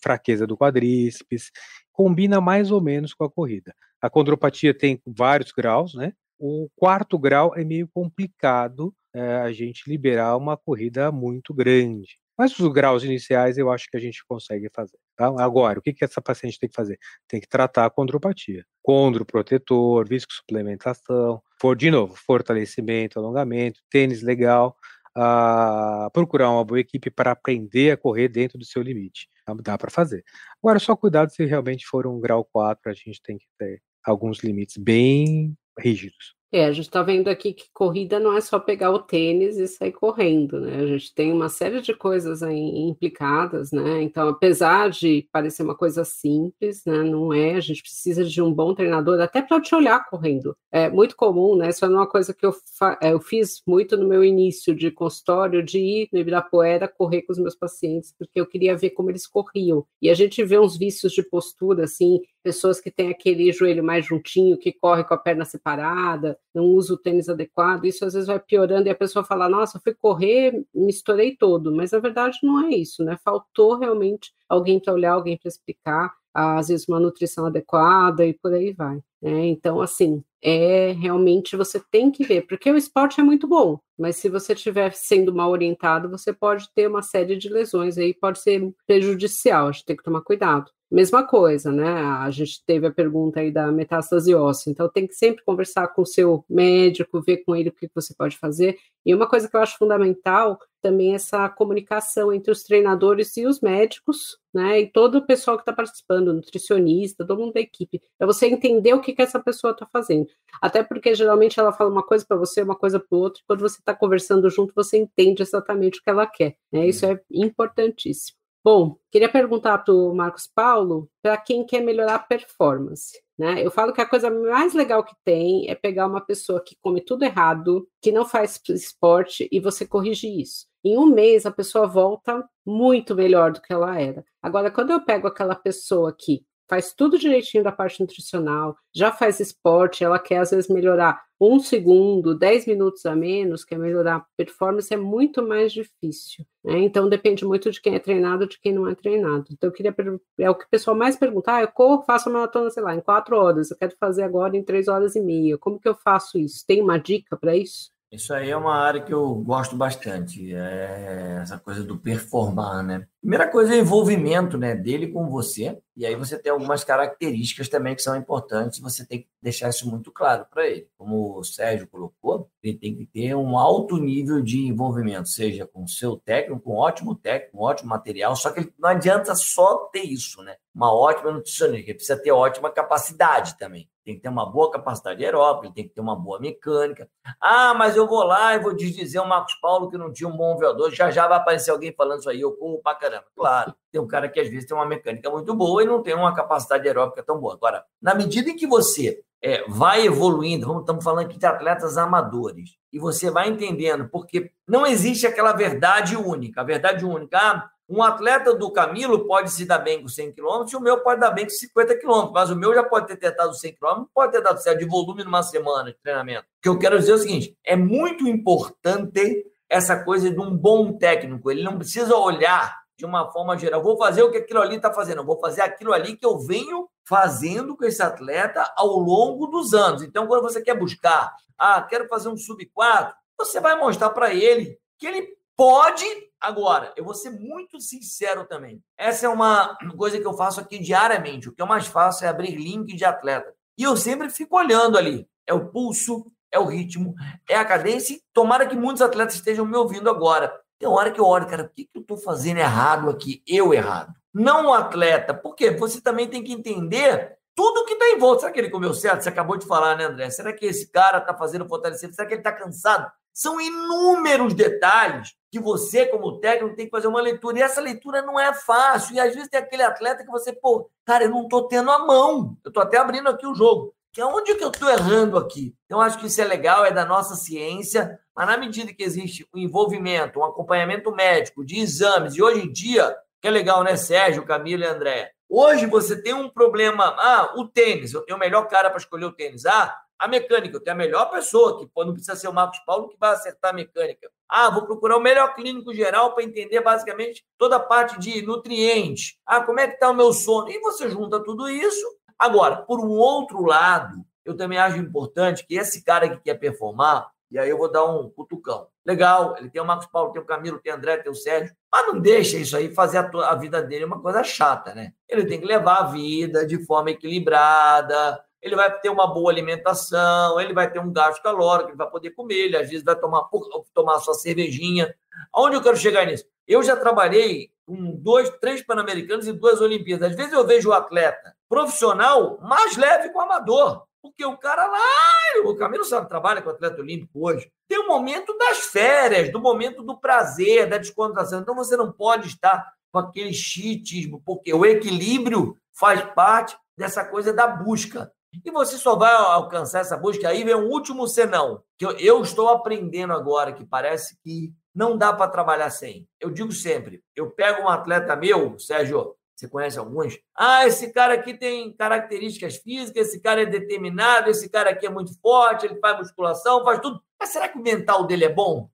fraqueza 0.01 0.47
do 0.47 0.57
quadríceps, 0.57 1.51
combina 1.91 2.41
mais 2.41 2.71
ou 2.71 2.81
menos 2.81 3.13
com 3.13 3.23
a 3.23 3.29
corrida. 3.29 3.75
A 4.01 4.09
condropatia 4.09 4.73
tem 4.73 4.99
vários 5.05 5.51
graus, 5.51 5.93
né? 5.93 6.13
O 6.39 6.69
quarto 6.75 7.19
grau 7.19 7.53
é 7.55 7.63
meio 7.63 7.87
complicado 7.93 8.91
é, 9.13 9.37
a 9.37 9.51
gente 9.51 9.89
liberar 9.89 10.35
uma 10.37 10.57
corrida 10.57 11.11
muito 11.11 11.53
grande. 11.53 12.17
Mas 12.37 12.57
os 12.57 12.67
graus 12.73 13.03
iniciais 13.03 13.57
eu 13.57 13.71
acho 13.71 13.87
que 13.89 13.97
a 13.97 13.99
gente 13.99 14.25
consegue 14.25 14.69
fazer. 14.73 14.97
Tá? 15.15 15.27
Agora, 15.39 15.77
o 15.77 15.81
que, 15.81 15.93
que 15.93 16.03
essa 16.03 16.21
paciente 16.21 16.59
tem 16.59 16.67
que 16.67 16.75
fazer? 16.75 16.97
Tem 17.27 17.39
que 17.39 17.47
tratar 17.47 17.85
a 17.85 17.89
condropatia. 17.89 18.65
Condro 18.81 19.23
protetor, 19.23 20.07
viscosuplementação, 20.07 21.41
for, 21.61 21.75
de 21.75 21.91
novo, 21.91 22.15
fortalecimento, 22.15 23.19
alongamento, 23.19 23.79
tênis 23.89 24.23
legal, 24.23 24.75
uh, 25.15 26.09
procurar 26.11 26.49
uma 26.49 26.63
boa 26.65 26.79
equipe 26.79 27.11
para 27.11 27.31
aprender 27.31 27.91
a 27.91 27.97
correr 27.97 28.27
dentro 28.27 28.57
do 28.57 28.65
seu 28.65 28.81
limite. 28.81 29.29
Dá 29.61 29.77
para 29.77 29.91
fazer. 29.91 30.23
Agora, 30.61 30.79
só 30.79 30.95
cuidado 30.95 31.29
se 31.29 31.45
realmente 31.45 31.85
for 31.85 32.07
um 32.07 32.19
grau 32.19 32.43
4, 32.45 32.89
a 32.89 32.93
gente 32.93 33.21
tem 33.21 33.37
que 33.37 33.45
ter 33.59 33.81
alguns 34.03 34.39
limites 34.39 34.77
bem 34.77 35.55
rígidos. 35.79 36.35
É, 36.55 36.65
a 36.65 36.71
gente 36.71 36.85
está 36.85 37.01
vendo 37.01 37.29
aqui 37.29 37.51
que 37.51 37.65
corrida 37.73 38.19
não 38.19 38.37
é 38.37 38.39
só 38.39 38.59
pegar 38.59 38.91
o 38.91 38.99
tênis 38.99 39.57
e 39.57 39.67
sair 39.67 39.91
correndo, 39.91 40.59
né? 40.59 40.83
A 40.83 40.85
gente 40.85 41.11
tem 41.11 41.31
uma 41.31 41.49
série 41.49 41.81
de 41.81 41.95
coisas 41.95 42.43
aí 42.43 42.59
implicadas, 42.59 43.71
né? 43.71 44.03
Então, 44.03 44.27
apesar 44.29 44.91
de 44.91 45.27
parecer 45.31 45.63
uma 45.63 45.75
coisa 45.75 46.05
simples, 46.05 46.85
né? 46.85 47.01
Não 47.01 47.33
é. 47.33 47.55
A 47.55 47.59
gente 47.59 47.81
precisa 47.81 48.23
de 48.23 48.39
um 48.39 48.53
bom 48.53 48.75
treinador 48.75 49.19
até 49.19 49.41
para 49.41 49.59
te 49.59 49.73
olhar 49.73 50.07
correndo. 50.07 50.55
É 50.71 50.91
muito 50.91 51.15
comum, 51.15 51.55
né? 51.55 51.69
Isso 51.69 51.83
é 51.85 51.89
uma 51.89 52.05
coisa 52.05 52.35
que 52.35 52.45
eu, 52.45 52.53
é, 53.01 53.13
eu 53.13 53.19
fiz 53.19 53.63
muito 53.65 53.97
no 53.97 54.07
meu 54.07 54.23
início 54.23 54.75
de 54.75 54.91
consultório, 54.91 55.63
de 55.63 55.79
ir 55.79 56.09
no 56.13 56.19
Ibirapuera 56.19 56.87
correr 56.87 57.23
com 57.23 57.31
os 57.31 57.39
meus 57.39 57.55
pacientes, 57.55 58.13
porque 58.15 58.39
eu 58.39 58.45
queria 58.45 58.77
ver 58.77 58.91
como 58.91 59.09
eles 59.09 59.25
corriam. 59.25 59.87
E 59.99 60.07
a 60.07 60.13
gente 60.13 60.43
vê 60.43 60.59
uns 60.59 60.77
vícios 60.77 61.13
de 61.13 61.23
postura, 61.23 61.85
assim, 61.85 62.19
pessoas 62.43 62.79
que 62.79 62.91
têm 62.91 63.09
aquele 63.09 63.51
joelho 63.51 63.83
mais 63.83 64.05
juntinho, 64.05 64.57
que 64.57 64.71
corre 64.71 65.03
com 65.03 65.13
a 65.15 65.17
perna 65.17 65.45
separada, 65.45 66.37
não 66.53 66.65
usa 66.65 66.93
o 66.93 66.97
tênis 66.97 67.29
adequado, 67.29 67.85
isso 67.85 68.05
às 68.05 68.13
vezes 68.13 68.27
vai 68.27 68.39
piorando 68.39 68.87
e 68.87 68.91
a 68.91 68.95
pessoa 68.95 69.25
fala, 69.25 69.49
nossa, 69.49 69.79
fui 69.79 69.93
correr, 69.93 70.63
me 70.73 70.89
estourei 70.89 71.35
todo, 71.35 71.75
mas 71.75 71.91
na 71.91 71.99
verdade 71.99 72.37
não 72.43 72.65
é 72.65 72.69
isso, 72.75 73.03
né? 73.03 73.17
Faltou 73.23 73.77
realmente 73.77 74.31
alguém 74.47 74.79
para 74.79 74.93
olhar, 74.93 75.13
alguém 75.13 75.37
para 75.37 75.49
explicar, 75.49 76.13
às 76.33 76.67
vezes 76.67 76.87
uma 76.87 76.99
nutrição 76.99 77.45
adequada 77.45 78.25
e 78.25 78.33
por 78.33 78.53
aí 78.53 78.73
vai. 78.73 78.99
Né? 79.21 79.45
Então, 79.45 79.81
assim, 79.81 80.23
é 80.41 80.91
realmente 80.91 81.55
você 81.55 81.79
tem 81.91 82.11
que 82.11 82.25
ver, 82.25 82.45
porque 82.47 82.69
o 82.71 82.77
esporte 82.77 83.21
é 83.21 83.23
muito 83.23 83.47
bom, 83.47 83.79
mas 83.97 84.17
se 84.17 84.27
você 84.29 84.53
estiver 84.53 84.93
sendo 84.93 85.33
mal 85.33 85.51
orientado, 85.51 86.09
você 86.09 86.33
pode 86.33 86.67
ter 86.73 86.87
uma 86.87 87.01
série 87.01 87.37
de 87.37 87.49
lesões 87.49 87.97
aí, 87.97 88.13
pode 88.13 88.39
ser 88.39 88.73
prejudicial, 88.85 89.67
a 89.67 89.71
gente 89.71 89.85
tem 89.85 89.95
que 89.95 90.03
tomar 90.03 90.21
cuidado. 90.21 90.69
Mesma 90.93 91.25
coisa, 91.25 91.71
né? 91.71 91.91
A 91.91 92.29
gente 92.29 92.63
teve 92.63 92.85
a 92.85 92.91
pergunta 92.91 93.39
aí 93.39 93.49
da 93.51 93.71
metástase 93.71 94.31
óssea, 94.35 94.69
então 94.69 94.87
tem 94.87 95.07
que 95.07 95.15
sempre 95.15 95.43
conversar 95.43 95.87
com 95.87 96.03
o 96.03 96.05
seu 96.05 96.45
médico, 96.47 97.19
ver 97.19 97.37
com 97.37 97.55
ele 97.55 97.69
o 97.69 97.71
que 97.73 97.89
você 97.95 98.13
pode 98.13 98.37
fazer. 98.37 98.77
E 99.03 99.11
uma 99.15 99.27
coisa 99.27 99.49
que 99.49 99.55
eu 99.55 99.59
acho 99.59 99.75
fundamental 99.79 100.59
também 100.83 101.13
é 101.13 101.15
essa 101.15 101.49
comunicação 101.49 102.31
entre 102.31 102.51
os 102.51 102.61
treinadores 102.61 103.35
e 103.37 103.47
os 103.47 103.59
médicos, 103.59 104.37
né? 104.53 104.81
E 104.81 104.87
todo 104.87 105.15
o 105.15 105.25
pessoal 105.25 105.57
que 105.57 105.63
está 105.63 105.73
participando, 105.73 106.31
nutricionista, 106.31 107.25
todo 107.25 107.39
mundo 107.39 107.53
da 107.53 107.61
equipe, 107.61 107.99
para 108.15 108.27
você 108.27 108.45
entender 108.45 108.93
o 108.93 109.01
que, 109.01 109.13
que 109.13 109.21
essa 109.23 109.39
pessoa 109.39 109.71
está 109.71 109.87
fazendo. 109.91 110.27
Até 110.61 110.83
porque 110.83 111.15
geralmente 111.15 111.59
ela 111.59 111.73
fala 111.73 111.89
uma 111.89 112.03
coisa 112.03 112.23
para 112.23 112.37
você, 112.37 112.61
uma 112.61 112.75
coisa 112.75 112.99
para 112.99 113.17
o 113.17 113.19
outro, 113.19 113.41
e 113.41 113.45
quando 113.47 113.61
você 113.61 113.79
está 113.79 113.95
conversando 113.95 114.47
junto, 114.47 114.71
você 114.75 114.97
entende 114.97 115.41
exatamente 115.41 115.99
o 115.99 116.03
que 116.03 116.09
ela 116.11 116.27
quer. 116.27 116.55
Né? 116.71 116.87
Isso 116.87 117.03
é 117.03 117.19
importantíssimo. 117.31 118.42
Bom, 118.63 118.95
queria 119.11 119.27
perguntar 119.27 119.79
para 119.79 119.93
o 119.93 120.15
Marcos 120.15 120.47
Paulo 120.47 121.09
para 121.21 121.35
quem 121.35 121.65
quer 121.65 121.81
melhorar 121.81 122.15
a 122.15 122.19
performance. 122.19 123.11
Né? 123.37 123.65
Eu 123.65 123.69
falo 123.69 123.91
que 123.91 123.99
a 123.99 124.07
coisa 124.07 124.29
mais 124.29 124.73
legal 124.73 125.03
que 125.03 125.15
tem 125.25 125.69
é 125.69 125.75
pegar 125.75 126.07
uma 126.07 126.21
pessoa 126.21 126.63
que 126.63 126.77
come 126.81 127.01
tudo 127.01 127.25
errado, 127.25 127.85
que 128.01 128.09
não 128.09 128.25
faz 128.25 128.61
esporte 128.69 129.49
e 129.51 129.59
você 129.59 129.85
corrigir 129.85 130.39
isso. 130.39 130.65
Em 130.81 130.97
um 130.97 131.07
mês 131.07 131.45
a 131.45 131.51
pessoa 131.51 131.87
volta 131.87 132.47
muito 132.65 133.13
melhor 133.13 133.51
do 133.51 133.61
que 133.61 133.73
ela 133.73 133.99
era. 133.99 134.23
Agora, 134.41 134.71
quando 134.71 134.91
eu 134.91 135.03
pego 135.03 135.27
aquela 135.27 135.55
pessoa 135.55 136.15
que 136.17 136.45
faz 136.69 136.93
tudo 136.93 137.19
direitinho 137.19 137.63
da 137.63 137.71
parte 137.71 137.99
nutricional, 137.99 138.77
já 138.95 139.11
faz 139.11 139.41
esporte, 139.41 140.03
ela 140.03 140.19
quer 140.19 140.37
às 140.37 140.51
vezes 140.51 140.69
melhorar 140.69 141.21
um 141.51 141.59
segundo, 141.59 142.37
dez 142.37 142.65
minutos 142.67 143.05
a 143.05 143.15
menos, 143.15 143.65
quer 143.65 143.79
melhorar 143.79 144.17
a 144.17 144.25
performance, 144.37 144.93
é 144.93 144.97
muito 144.97 145.41
mais 145.41 145.73
difícil. 145.73 146.45
Né? 146.63 146.79
Então 146.79 147.09
depende 147.09 147.43
muito 147.43 147.71
de 147.71 147.81
quem 147.81 147.95
é 147.95 147.99
treinado, 147.99 148.47
de 148.47 148.59
quem 148.59 148.71
não 148.71 148.87
é 148.87 148.93
treinado. 148.93 149.45
Então 149.51 149.69
eu 149.69 149.73
queria 149.73 149.95
é 150.39 150.49
o 150.49 150.55
que 150.55 150.65
o 150.65 150.69
pessoal 150.69 150.95
mais 150.95 151.17
pergunta: 151.17 151.55
ah, 151.55 151.61
eu 151.61 151.67
corro, 151.67 152.03
faço 152.03 152.29
a 152.29 152.31
maratona, 152.31 152.69
sei 152.69 152.83
lá, 152.83 152.95
em 152.95 153.01
quatro 153.01 153.35
horas, 153.35 153.71
eu 153.71 153.77
quero 153.77 153.95
fazer 153.99 154.23
agora 154.23 154.55
em 154.55 154.63
três 154.63 154.87
horas 154.87 155.15
e 155.15 155.21
meia. 155.21 155.57
Como 155.57 155.79
que 155.79 155.87
eu 155.87 155.95
faço 155.95 156.37
isso? 156.37 156.63
Tem 156.67 156.81
uma 156.81 156.97
dica 156.97 157.35
para 157.35 157.55
isso? 157.55 157.91
Isso 158.11 158.31
aí 158.31 158.51
é 158.51 158.55
uma 158.55 158.75
área 158.75 159.01
que 159.01 159.11
eu 159.11 159.33
gosto 159.35 159.75
bastante, 159.75 160.53
é 160.53 161.39
essa 161.41 161.57
coisa 161.57 161.83
do 161.83 161.97
performar, 161.97 162.83
né? 162.83 163.07
Primeira 163.23 163.49
coisa 163.49 163.73
é 163.73 163.79
envolvimento 163.79 164.57
né, 164.57 164.75
dele 164.75 165.07
com 165.07 165.29
você, 165.29 165.79
e 165.95 166.05
aí 166.05 166.13
você 166.13 166.37
tem 166.37 166.51
algumas 166.51 166.83
características 166.83 167.69
também 167.69 167.95
que 167.95 168.01
são 168.01 168.17
importantes, 168.17 168.81
você 168.81 169.05
tem 169.05 169.21
que 169.21 169.29
deixar 169.41 169.69
isso 169.69 169.89
muito 169.89 170.11
claro 170.11 170.45
para 170.51 170.67
ele. 170.67 170.89
Como 170.97 171.39
o 171.39 171.41
Sérgio 171.41 171.87
colocou, 171.87 172.49
ele 172.61 172.77
tem 172.77 172.93
que 172.93 173.05
ter 173.05 173.33
um 173.33 173.57
alto 173.57 173.95
nível 173.95 174.41
de 174.41 174.67
envolvimento, 174.67 175.29
seja 175.29 175.65
com 175.65 175.87
seu 175.87 176.17
técnico, 176.17 176.59
com 176.59 176.73
um 176.73 176.79
ótimo 176.79 177.15
técnico, 177.15 177.59
um 177.59 177.61
ótimo 177.61 177.91
material, 177.91 178.35
só 178.35 178.51
que 178.51 178.69
não 178.77 178.89
adianta 178.89 179.33
só 179.35 179.85
ter 179.85 180.03
isso, 180.03 180.43
né? 180.43 180.57
Uma 180.75 180.93
ótima 180.93 181.31
nutricionista, 181.31 181.91
ele 181.91 181.93
precisa 181.93 182.21
ter 182.21 182.31
ótima 182.31 182.69
capacidade 182.69 183.57
também 183.57 183.87
tem 184.03 184.15
que 184.15 184.21
ter 184.21 184.29
uma 184.29 184.45
boa 184.45 184.69
capacidade 184.69 185.23
aeróbica, 185.23 185.67
ele 185.67 185.73
tem 185.73 185.87
que 185.87 185.93
ter 185.93 186.01
uma 186.01 186.15
boa 186.15 186.39
mecânica. 186.39 187.09
Ah, 187.39 187.73
mas 187.73 187.95
eu 187.95 188.07
vou 188.07 188.23
lá 188.23 188.53
e 188.53 188.59
vou 188.59 188.75
dizer 188.75 189.19
o 189.19 189.27
Marcos 189.27 189.55
Paulo 189.55 189.89
que 189.89 189.97
não 189.97 190.11
tinha 190.11 190.27
um 190.27 190.35
bom 190.35 190.57
VO2, 190.57 190.93
já 190.93 191.09
já 191.09 191.27
vai 191.27 191.37
aparecer 191.37 191.71
alguém 191.71 191.93
falando 191.93 192.19
isso 192.19 192.29
aí, 192.29 192.41
eu 192.41 192.51
corro 192.53 192.81
pra 192.83 192.95
caramba. 192.95 193.12
Claro, 193.35 193.73
tem 193.91 194.01
um 194.01 194.07
cara 194.07 194.29
que 194.29 194.39
às 194.39 194.47
vezes 194.47 194.65
tem 194.65 194.75
uma 194.75 194.85
mecânica 194.85 195.29
muito 195.29 195.53
boa 195.53 195.83
e 195.83 195.85
não 195.85 196.01
tem 196.01 196.15
uma 196.15 196.33
capacidade 196.33 196.87
aeróbica 196.87 197.23
tão 197.23 197.39
boa. 197.39 197.53
Agora, 197.53 197.83
na 198.01 198.15
medida 198.15 198.49
em 198.49 198.55
que 198.55 198.65
você 198.65 199.21
é, 199.41 199.63
vai 199.67 200.05
evoluindo, 200.05 200.65
vamos, 200.65 200.83
estamos 200.83 201.03
falando 201.03 201.25
aqui 201.25 201.37
de 201.37 201.45
atletas 201.45 201.97
amadores, 201.97 202.77
e 202.91 202.99
você 202.99 203.29
vai 203.29 203.49
entendendo, 203.49 204.07
porque 204.07 204.51
não 204.67 204.85
existe 204.85 205.27
aquela 205.27 205.51
verdade 205.51 206.15
única. 206.15 206.61
A 206.61 206.63
verdade 206.63 207.03
única, 207.03 207.37
ah, 207.37 207.69
um 207.89 208.01
atleta 208.01 208.53
do 208.53 208.71
Camilo 208.71 209.27
pode 209.27 209.51
se 209.51 209.65
dar 209.65 209.79
bem 209.79 210.01
com 210.01 210.07
100 210.07 210.31
km 210.31 210.65
e 210.71 210.75
o 210.75 210.79
meu 210.79 211.01
pode 211.01 211.19
dar 211.19 211.31
bem 211.31 211.45
com 211.45 211.51
50 211.51 211.99
km, 211.99 212.31
mas 212.31 212.49
o 212.49 212.55
meu 212.55 212.73
já 212.73 212.83
pode 212.83 213.07
ter 213.07 213.17
tentado 213.17 213.53
100 213.53 213.73
km, 213.73 214.03
pode 214.13 214.31
ter 214.31 214.41
dado 214.41 214.61
certo 214.61 214.79
de 214.79 214.85
volume 214.85 215.23
numa 215.23 215.43
semana 215.43 215.91
de 215.91 215.97
treinamento. 216.01 216.43
O 216.43 216.61
que 216.61 216.69
eu 216.69 216.79
quero 216.79 216.97
dizer 216.97 217.11
é 217.11 217.15
o 217.15 217.17
seguinte: 217.17 217.57
é 217.65 217.75
muito 217.75 218.27
importante 218.27 219.45
essa 219.69 220.01
coisa 220.03 220.29
de 220.29 220.39
um 220.39 220.55
bom 220.55 220.93
técnico. 220.93 221.51
Ele 221.51 221.63
não 221.63 221.77
precisa 221.77 222.15
olhar 222.15 222.82
de 223.03 223.05
uma 223.05 223.29
forma 223.29 223.57
geral, 223.57 223.83
vou 223.83 223.97
fazer 223.97 224.23
o 224.23 224.31
que 224.31 224.37
aquilo 224.37 224.61
ali 224.61 224.77
está 224.77 224.93
fazendo, 224.93 225.25
vou 225.25 225.37
fazer 225.37 225.59
aquilo 225.59 225.91
ali 225.91 226.15
que 226.15 226.25
eu 226.25 226.39
venho 226.39 226.87
fazendo 227.03 227.75
com 227.75 227.83
esse 227.83 228.01
atleta 228.01 228.71
ao 228.77 228.97
longo 228.97 229.47
dos 229.47 229.73
anos. 229.73 230.01
Então, 230.01 230.25
quando 230.25 230.43
você 230.43 230.61
quer 230.61 230.79
buscar, 230.79 231.35
ah, 231.57 231.81
quero 231.81 232.07
fazer 232.07 232.29
um 232.29 232.37
sub 232.37 232.65
4, 232.67 233.13
você 233.37 233.59
vai 233.59 233.77
mostrar 233.77 234.09
para 234.11 234.33
ele 234.33 234.79
que 234.97 235.05
ele 235.05 235.35
pode 235.53 236.05
Agora, 236.39 236.91
eu 236.97 237.05
vou 237.05 237.13
ser 237.13 237.29
muito 237.29 237.79
sincero 237.79 238.45
também. 238.45 238.83
Essa 238.97 239.27
é 239.27 239.29
uma 239.29 239.77
coisa 239.95 240.19
que 240.19 240.27
eu 240.27 240.33
faço 240.33 240.59
aqui 240.59 240.77
diariamente. 240.77 241.47
O 241.47 241.53
que 241.53 241.61
eu 241.61 241.65
mais 241.65 241.87
faço 241.87 242.25
é 242.25 242.27
abrir 242.27 242.57
link 242.57 242.93
de 242.93 243.05
atleta. 243.05 243.55
E 243.77 243.83
eu 243.83 243.95
sempre 243.95 244.29
fico 244.29 244.57
olhando 244.57 244.97
ali. 244.97 245.25
É 245.47 245.53
o 245.53 245.69
pulso, 245.69 246.29
é 246.51 246.59
o 246.59 246.65
ritmo, 246.65 247.15
é 247.49 247.55
a 247.55 247.63
cadência. 247.63 248.19
Tomara 248.33 248.67
que 248.67 248.75
muitos 248.75 249.01
atletas 249.01 249.35
estejam 249.35 249.65
me 249.65 249.77
ouvindo 249.77 250.09
agora. 250.09 250.53
Tem 250.83 250.91
hora 250.91 251.11
que 251.11 251.19
eu 251.21 251.25
olho, 251.25 251.47
cara, 251.47 251.63
o 251.63 251.69
que, 251.69 251.85
que 251.85 251.97
eu 251.97 252.01
estou 252.01 252.17
fazendo 252.17 252.57
errado 252.57 253.09
aqui? 253.09 253.41
Eu 253.47 253.73
errado. 253.73 254.13
Não 254.33 254.65
o 254.65 254.73
atleta. 254.73 255.33
Por 255.33 255.55
quê? 255.55 255.71
Você 255.71 256.01
também 256.01 256.27
tem 256.27 256.43
que 256.43 256.51
entender 256.51 257.37
tudo 257.55 257.85
que 257.85 257.93
está 257.93 258.09
em 258.09 258.19
volta. 258.19 258.41
Será 258.41 258.51
que 258.51 258.59
ele 258.59 258.69
comeu 258.69 258.93
certo? 258.93 259.21
Você 259.21 259.29
acabou 259.29 259.55
de 259.55 259.65
falar, 259.65 259.95
né, 259.95 260.03
André? 260.03 260.29
Será 260.29 260.51
que 260.51 260.65
esse 260.65 260.91
cara 260.91 261.19
está 261.19 261.33
fazendo 261.33 261.65
fortalecimento? 261.69 262.17
Será 262.17 262.27
que 262.27 262.33
ele 262.33 262.41
está 262.41 262.51
cansado? 262.51 263.09
São 263.33 263.61
inúmeros 263.61 264.53
detalhes 264.53 265.33
que 265.49 265.57
você, 265.57 266.05
como 266.05 266.41
técnico, 266.41 266.75
tem 266.75 266.87
que 266.87 266.91
fazer 266.91 267.07
uma 267.07 267.21
leitura. 267.21 267.59
E 267.59 267.61
essa 267.61 267.79
leitura 267.79 268.21
não 268.21 268.37
é 268.37 268.53
fácil. 268.53 269.15
E 269.15 269.21
às 269.21 269.33
vezes 269.33 269.47
tem 269.47 269.61
aquele 269.61 269.83
atleta 269.83 270.25
que 270.25 270.31
você, 270.31 270.51
pô, 270.51 270.89
cara, 271.05 271.23
eu 271.23 271.29
não 271.29 271.43
estou 271.43 271.65
tendo 271.69 271.89
a 271.91 271.99
mão. 271.99 272.57
Eu 272.61 272.67
estou 272.67 272.83
até 272.83 272.97
abrindo 272.97 273.29
aqui 273.29 273.47
o 273.47 273.55
jogo. 273.55 273.95
Que 274.13 274.21
é 274.21 274.25
onde 274.25 274.53
que 274.53 274.63
eu 274.63 274.69
estou 274.69 274.87
errando 274.87 275.39
aqui? 275.39 275.75
Então, 275.85 275.99
acho 275.99 276.19
que 276.19 276.27
isso 276.27 276.39
é 276.39 276.45
legal, 276.45 276.85
é 276.85 276.91
da 276.91 277.03
nossa 277.03 277.35
ciência, 277.35 278.19
mas 278.35 278.45
na 278.45 278.57
medida 278.57 278.93
que 278.93 279.03
existe 279.03 279.43
um 279.51 279.57
envolvimento, 279.57 280.39
um 280.39 280.45
acompanhamento 280.45 281.11
médico 281.11 281.65
de 281.65 281.79
exames, 281.79 282.35
e 282.35 282.41
hoje 282.43 282.61
em 282.61 282.71
dia, 282.71 283.17
que 283.41 283.47
é 283.47 283.51
legal, 283.51 283.83
né, 283.83 283.95
Sérgio, 283.95 284.45
Camila 284.45 284.85
e 284.85 284.87
André? 284.87 285.31
Hoje 285.49 285.87
você 285.87 286.21
tem 286.21 286.31
um 286.31 286.47
problema. 286.47 287.15
Ah, 287.17 287.53
o 287.57 287.67
tênis, 287.67 288.13
eu 288.13 288.21
tenho 288.21 288.37
o 288.37 288.39
melhor 288.39 288.67
cara 288.67 288.91
para 288.91 288.99
escolher 288.99 289.25
o 289.25 289.31
tênis. 289.31 289.65
Ah, 289.65 289.97
a 290.19 290.27
mecânica, 290.27 290.77
eu 290.77 290.79
tenho 290.79 290.95
a 290.95 290.97
melhor 290.97 291.31
pessoa, 291.31 291.79
que 291.79 291.89
não 291.95 292.13
precisa 292.13 292.35
ser 292.35 292.47
o 292.47 292.53
Marcos 292.53 292.79
Paulo, 292.85 293.09
que 293.09 293.17
vai 293.19 293.33
acertar 293.33 293.71
a 293.71 293.75
mecânica. 293.75 294.29
Ah, 294.47 294.69
vou 294.69 294.85
procurar 294.85 295.17
o 295.17 295.21
melhor 295.21 295.55
clínico 295.55 295.91
geral 295.91 296.35
para 296.35 296.43
entender 296.43 296.81
basicamente 296.81 297.43
toda 297.57 297.77
a 297.77 297.79
parte 297.79 298.19
de 298.19 298.43
nutrientes. 298.43 299.37
Ah, 299.43 299.61
como 299.61 299.79
é 299.79 299.87
que 299.87 299.95
está 299.95 300.11
o 300.11 300.13
meu 300.13 300.31
sono? 300.31 300.69
E 300.69 300.79
você 300.79 301.09
junta 301.09 301.43
tudo 301.43 301.67
isso. 301.67 302.05
Agora, 302.43 302.75
por 302.75 302.99
um 302.99 303.11
outro 303.11 303.63
lado, 303.63 304.21
eu 304.43 304.53
também 304.57 304.77
acho 304.77 304.97
importante 304.97 305.65
que 305.65 305.75
esse 305.75 306.03
cara 306.03 306.27
que 306.27 306.43
quer 306.43 306.55
performar, 306.55 307.31
E 307.49 307.57
aí 307.57 307.69
eu 307.69 307.77
vou 307.77 307.89
dar 307.89 308.03
um 308.03 308.29
cutucão. 308.29 308.87
Legal, 309.05 309.55
ele 309.57 309.69
tem 309.69 309.81
o 309.81 309.85
Marcos 309.85 310.07
Paulo, 310.07 310.33
tem 310.33 310.41
o 310.41 310.45
Camilo, 310.45 310.77
tem 310.79 310.91
o 310.91 310.95
André, 310.97 311.17
tem 311.17 311.31
o 311.31 311.35
Sérgio, 311.35 311.73
mas 311.89 312.07
não 312.07 312.19
deixa 312.19 312.57
isso 312.57 312.75
aí 312.75 312.93
fazer 312.93 313.19
a, 313.19 313.29
a 313.49 313.55
vida 313.55 313.81
dele 313.81 314.03
uma 314.03 314.19
coisa 314.19 314.43
chata, 314.43 314.93
né? 314.93 315.13
Ele 315.29 315.45
tem 315.45 315.57
que 315.57 315.65
levar 315.65 315.99
a 315.99 316.07
vida 316.07 316.65
de 316.65 316.85
forma 316.85 317.11
equilibrada, 317.11 318.43
ele 318.61 318.75
vai 318.75 318.91
ter 318.99 319.09
uma 319.09 319.33
boa 319.33 319.49
alimentação, 319.49 320.59
ele 320.59 320.73
vai 320.73 320.91
ter 320.91 320.99
um 320.99 321.13
gasto 321.13 321.41
calórico, 321.41 321.91
ele 321.91 321.97
vai 321.97 322.09
poder 322.09 322.31
comer, 322.31 322.65
ele 322.65 322.75
às 322.75 322.89
vezes 322.89 323.05
vai 323.05 323.15
tomar, 323.15 323.47
tomar 323.93 324.19
sua 324.19 324.33
cervejinha. 324.33 325.15
Aonde 325.53 325.77
eu 325.77 325.81
quero 325.81 325.95
chegar 325.95 326.25
nisso? 326.25 326.45
Eu 326.67 326.81
já 326.83 326.95
trabalhei 326.95 327.71
com 327.85 328.15
dois, 328.15 328.49
três 328.61 328.81
Pan-Americanos 328.81 329.47
e 329.47 329.53
duas 329.53 329.81
Olimpíadas. 329.81 330.31
Às 330.31 330.37
vezes 330.37 330.53
eu 330.53 330.65
vejo 330.65 330.89
o 330.89 330.93
atleta 330.93 331.55
profissional 331.67 332.59
mais 332.61 332.95
leve 332.95 333.29
que 333.29 333.37
o 333.37 333.41
amador. 333.41 334.03
Porque 334.21 334.45
o 334.45 334.57
cara 334.57 334.87
lá, 334.87 335.65
o 335.65 335.75
Camilo 335.75 336.05
sabe, 336.05 336.29
trabalha 336.29 336.61
com 336.61 336.69
o 336.69 336.71
atleta 336.71 337.01
olímpico 337.01 337.45
hoje. 337.45 337.69
Tem 337.89 337.99
o 337.99 338.07
momento 338.07 338.57
das 338.57 338.79
férias, 338.79 339.51
do 339.51 339.59
momento 339.59 340.01
do 340.01 340.17
prazer, 340.17 340.87
da 340.87 340.97
descontração. 340.97 341.59
Então 341.59 341.75
você 341.75 341.97
não 341.97 342.09
pode 342.09 342.47
estar 342.47 342.89
com 343.11 343.19
aquele 343.19 343.53
chitismo, 343.53 344.41
porque 344.45 344.73
o 344.73 344.85
equilíbrio 344.85 345.77
faz 345.91 346.23
parte 346.33 346.77
dessa 346.97 347.25
coisa 347.25 347.51
da 347.51 347.67
busca. 347.67 348.31
E 348.63 348.71
você 348.71 348.97
só 348.97 349.15
vai 349.15 349.33
alcançar 349.33 349.99
essa 349.99 350.15
busca. 350.15 350.47
Aí 350.47 350.63
vem 350.63 350.75
um 350.75 350.87
último 350.87 351.27
senão, 351.27 351.83
que 351.97 352.05
eu, 352.05 352.11
eu 352.11 352.41
estou 352.41 352.69
aprendendo 352.69 353.33
agora, 353.33 353.73
que 353.73 353.85
parece 353.85 354.37
que 354.41 354.71
não 354.93 355.17
dá 355.17 355.33
para 355.33 355.49
trabalhar 355.49 355.89
sem. 355.89 356.27
Eu 356.39 356.49
digo 356.49 356.71
sempre: 356.71 357.23
eu 357.35 357.49
pego 357.49 357.83
um 357.83 357.89
atleta 357.89 358.35
meu, 358.35 358.77
Sérgio, 358.79 359.35
você 359.55 359.67
conhece 359.67 359.97
alguns? 359.97 360.39
Ah, 360.55 360.85
esse 360.85 361.11
cara 361.11 361.33
aqui 361.35 361.53
tem 361.53 361.93
características 361.93 362.77
físicas, 362.77 363.27
esse 363.27 363.39
cara 363.39 363.63
é 363.63 363.65
determinado, 363.65 364.49
esse 364.49 364.69
cara 364.69 364.89
aqui 364.89 365.05
é 365.05 365.09
muito 365.09 365.39
forte, 365.39 365.85
ele 365.85 365.99
faz 365.99 366.17
musculação, 366.17 366.83
faz 366.83 366.99
tudo. 366.99 367.21
Mas 367.39 367.49
será 367.49 367.69
que 367.69 367.77
o 367.77 367.81
mental 367.81 368.25
dele 368.25 368.45
é 368.45 368.49
bom? 368.49 368.89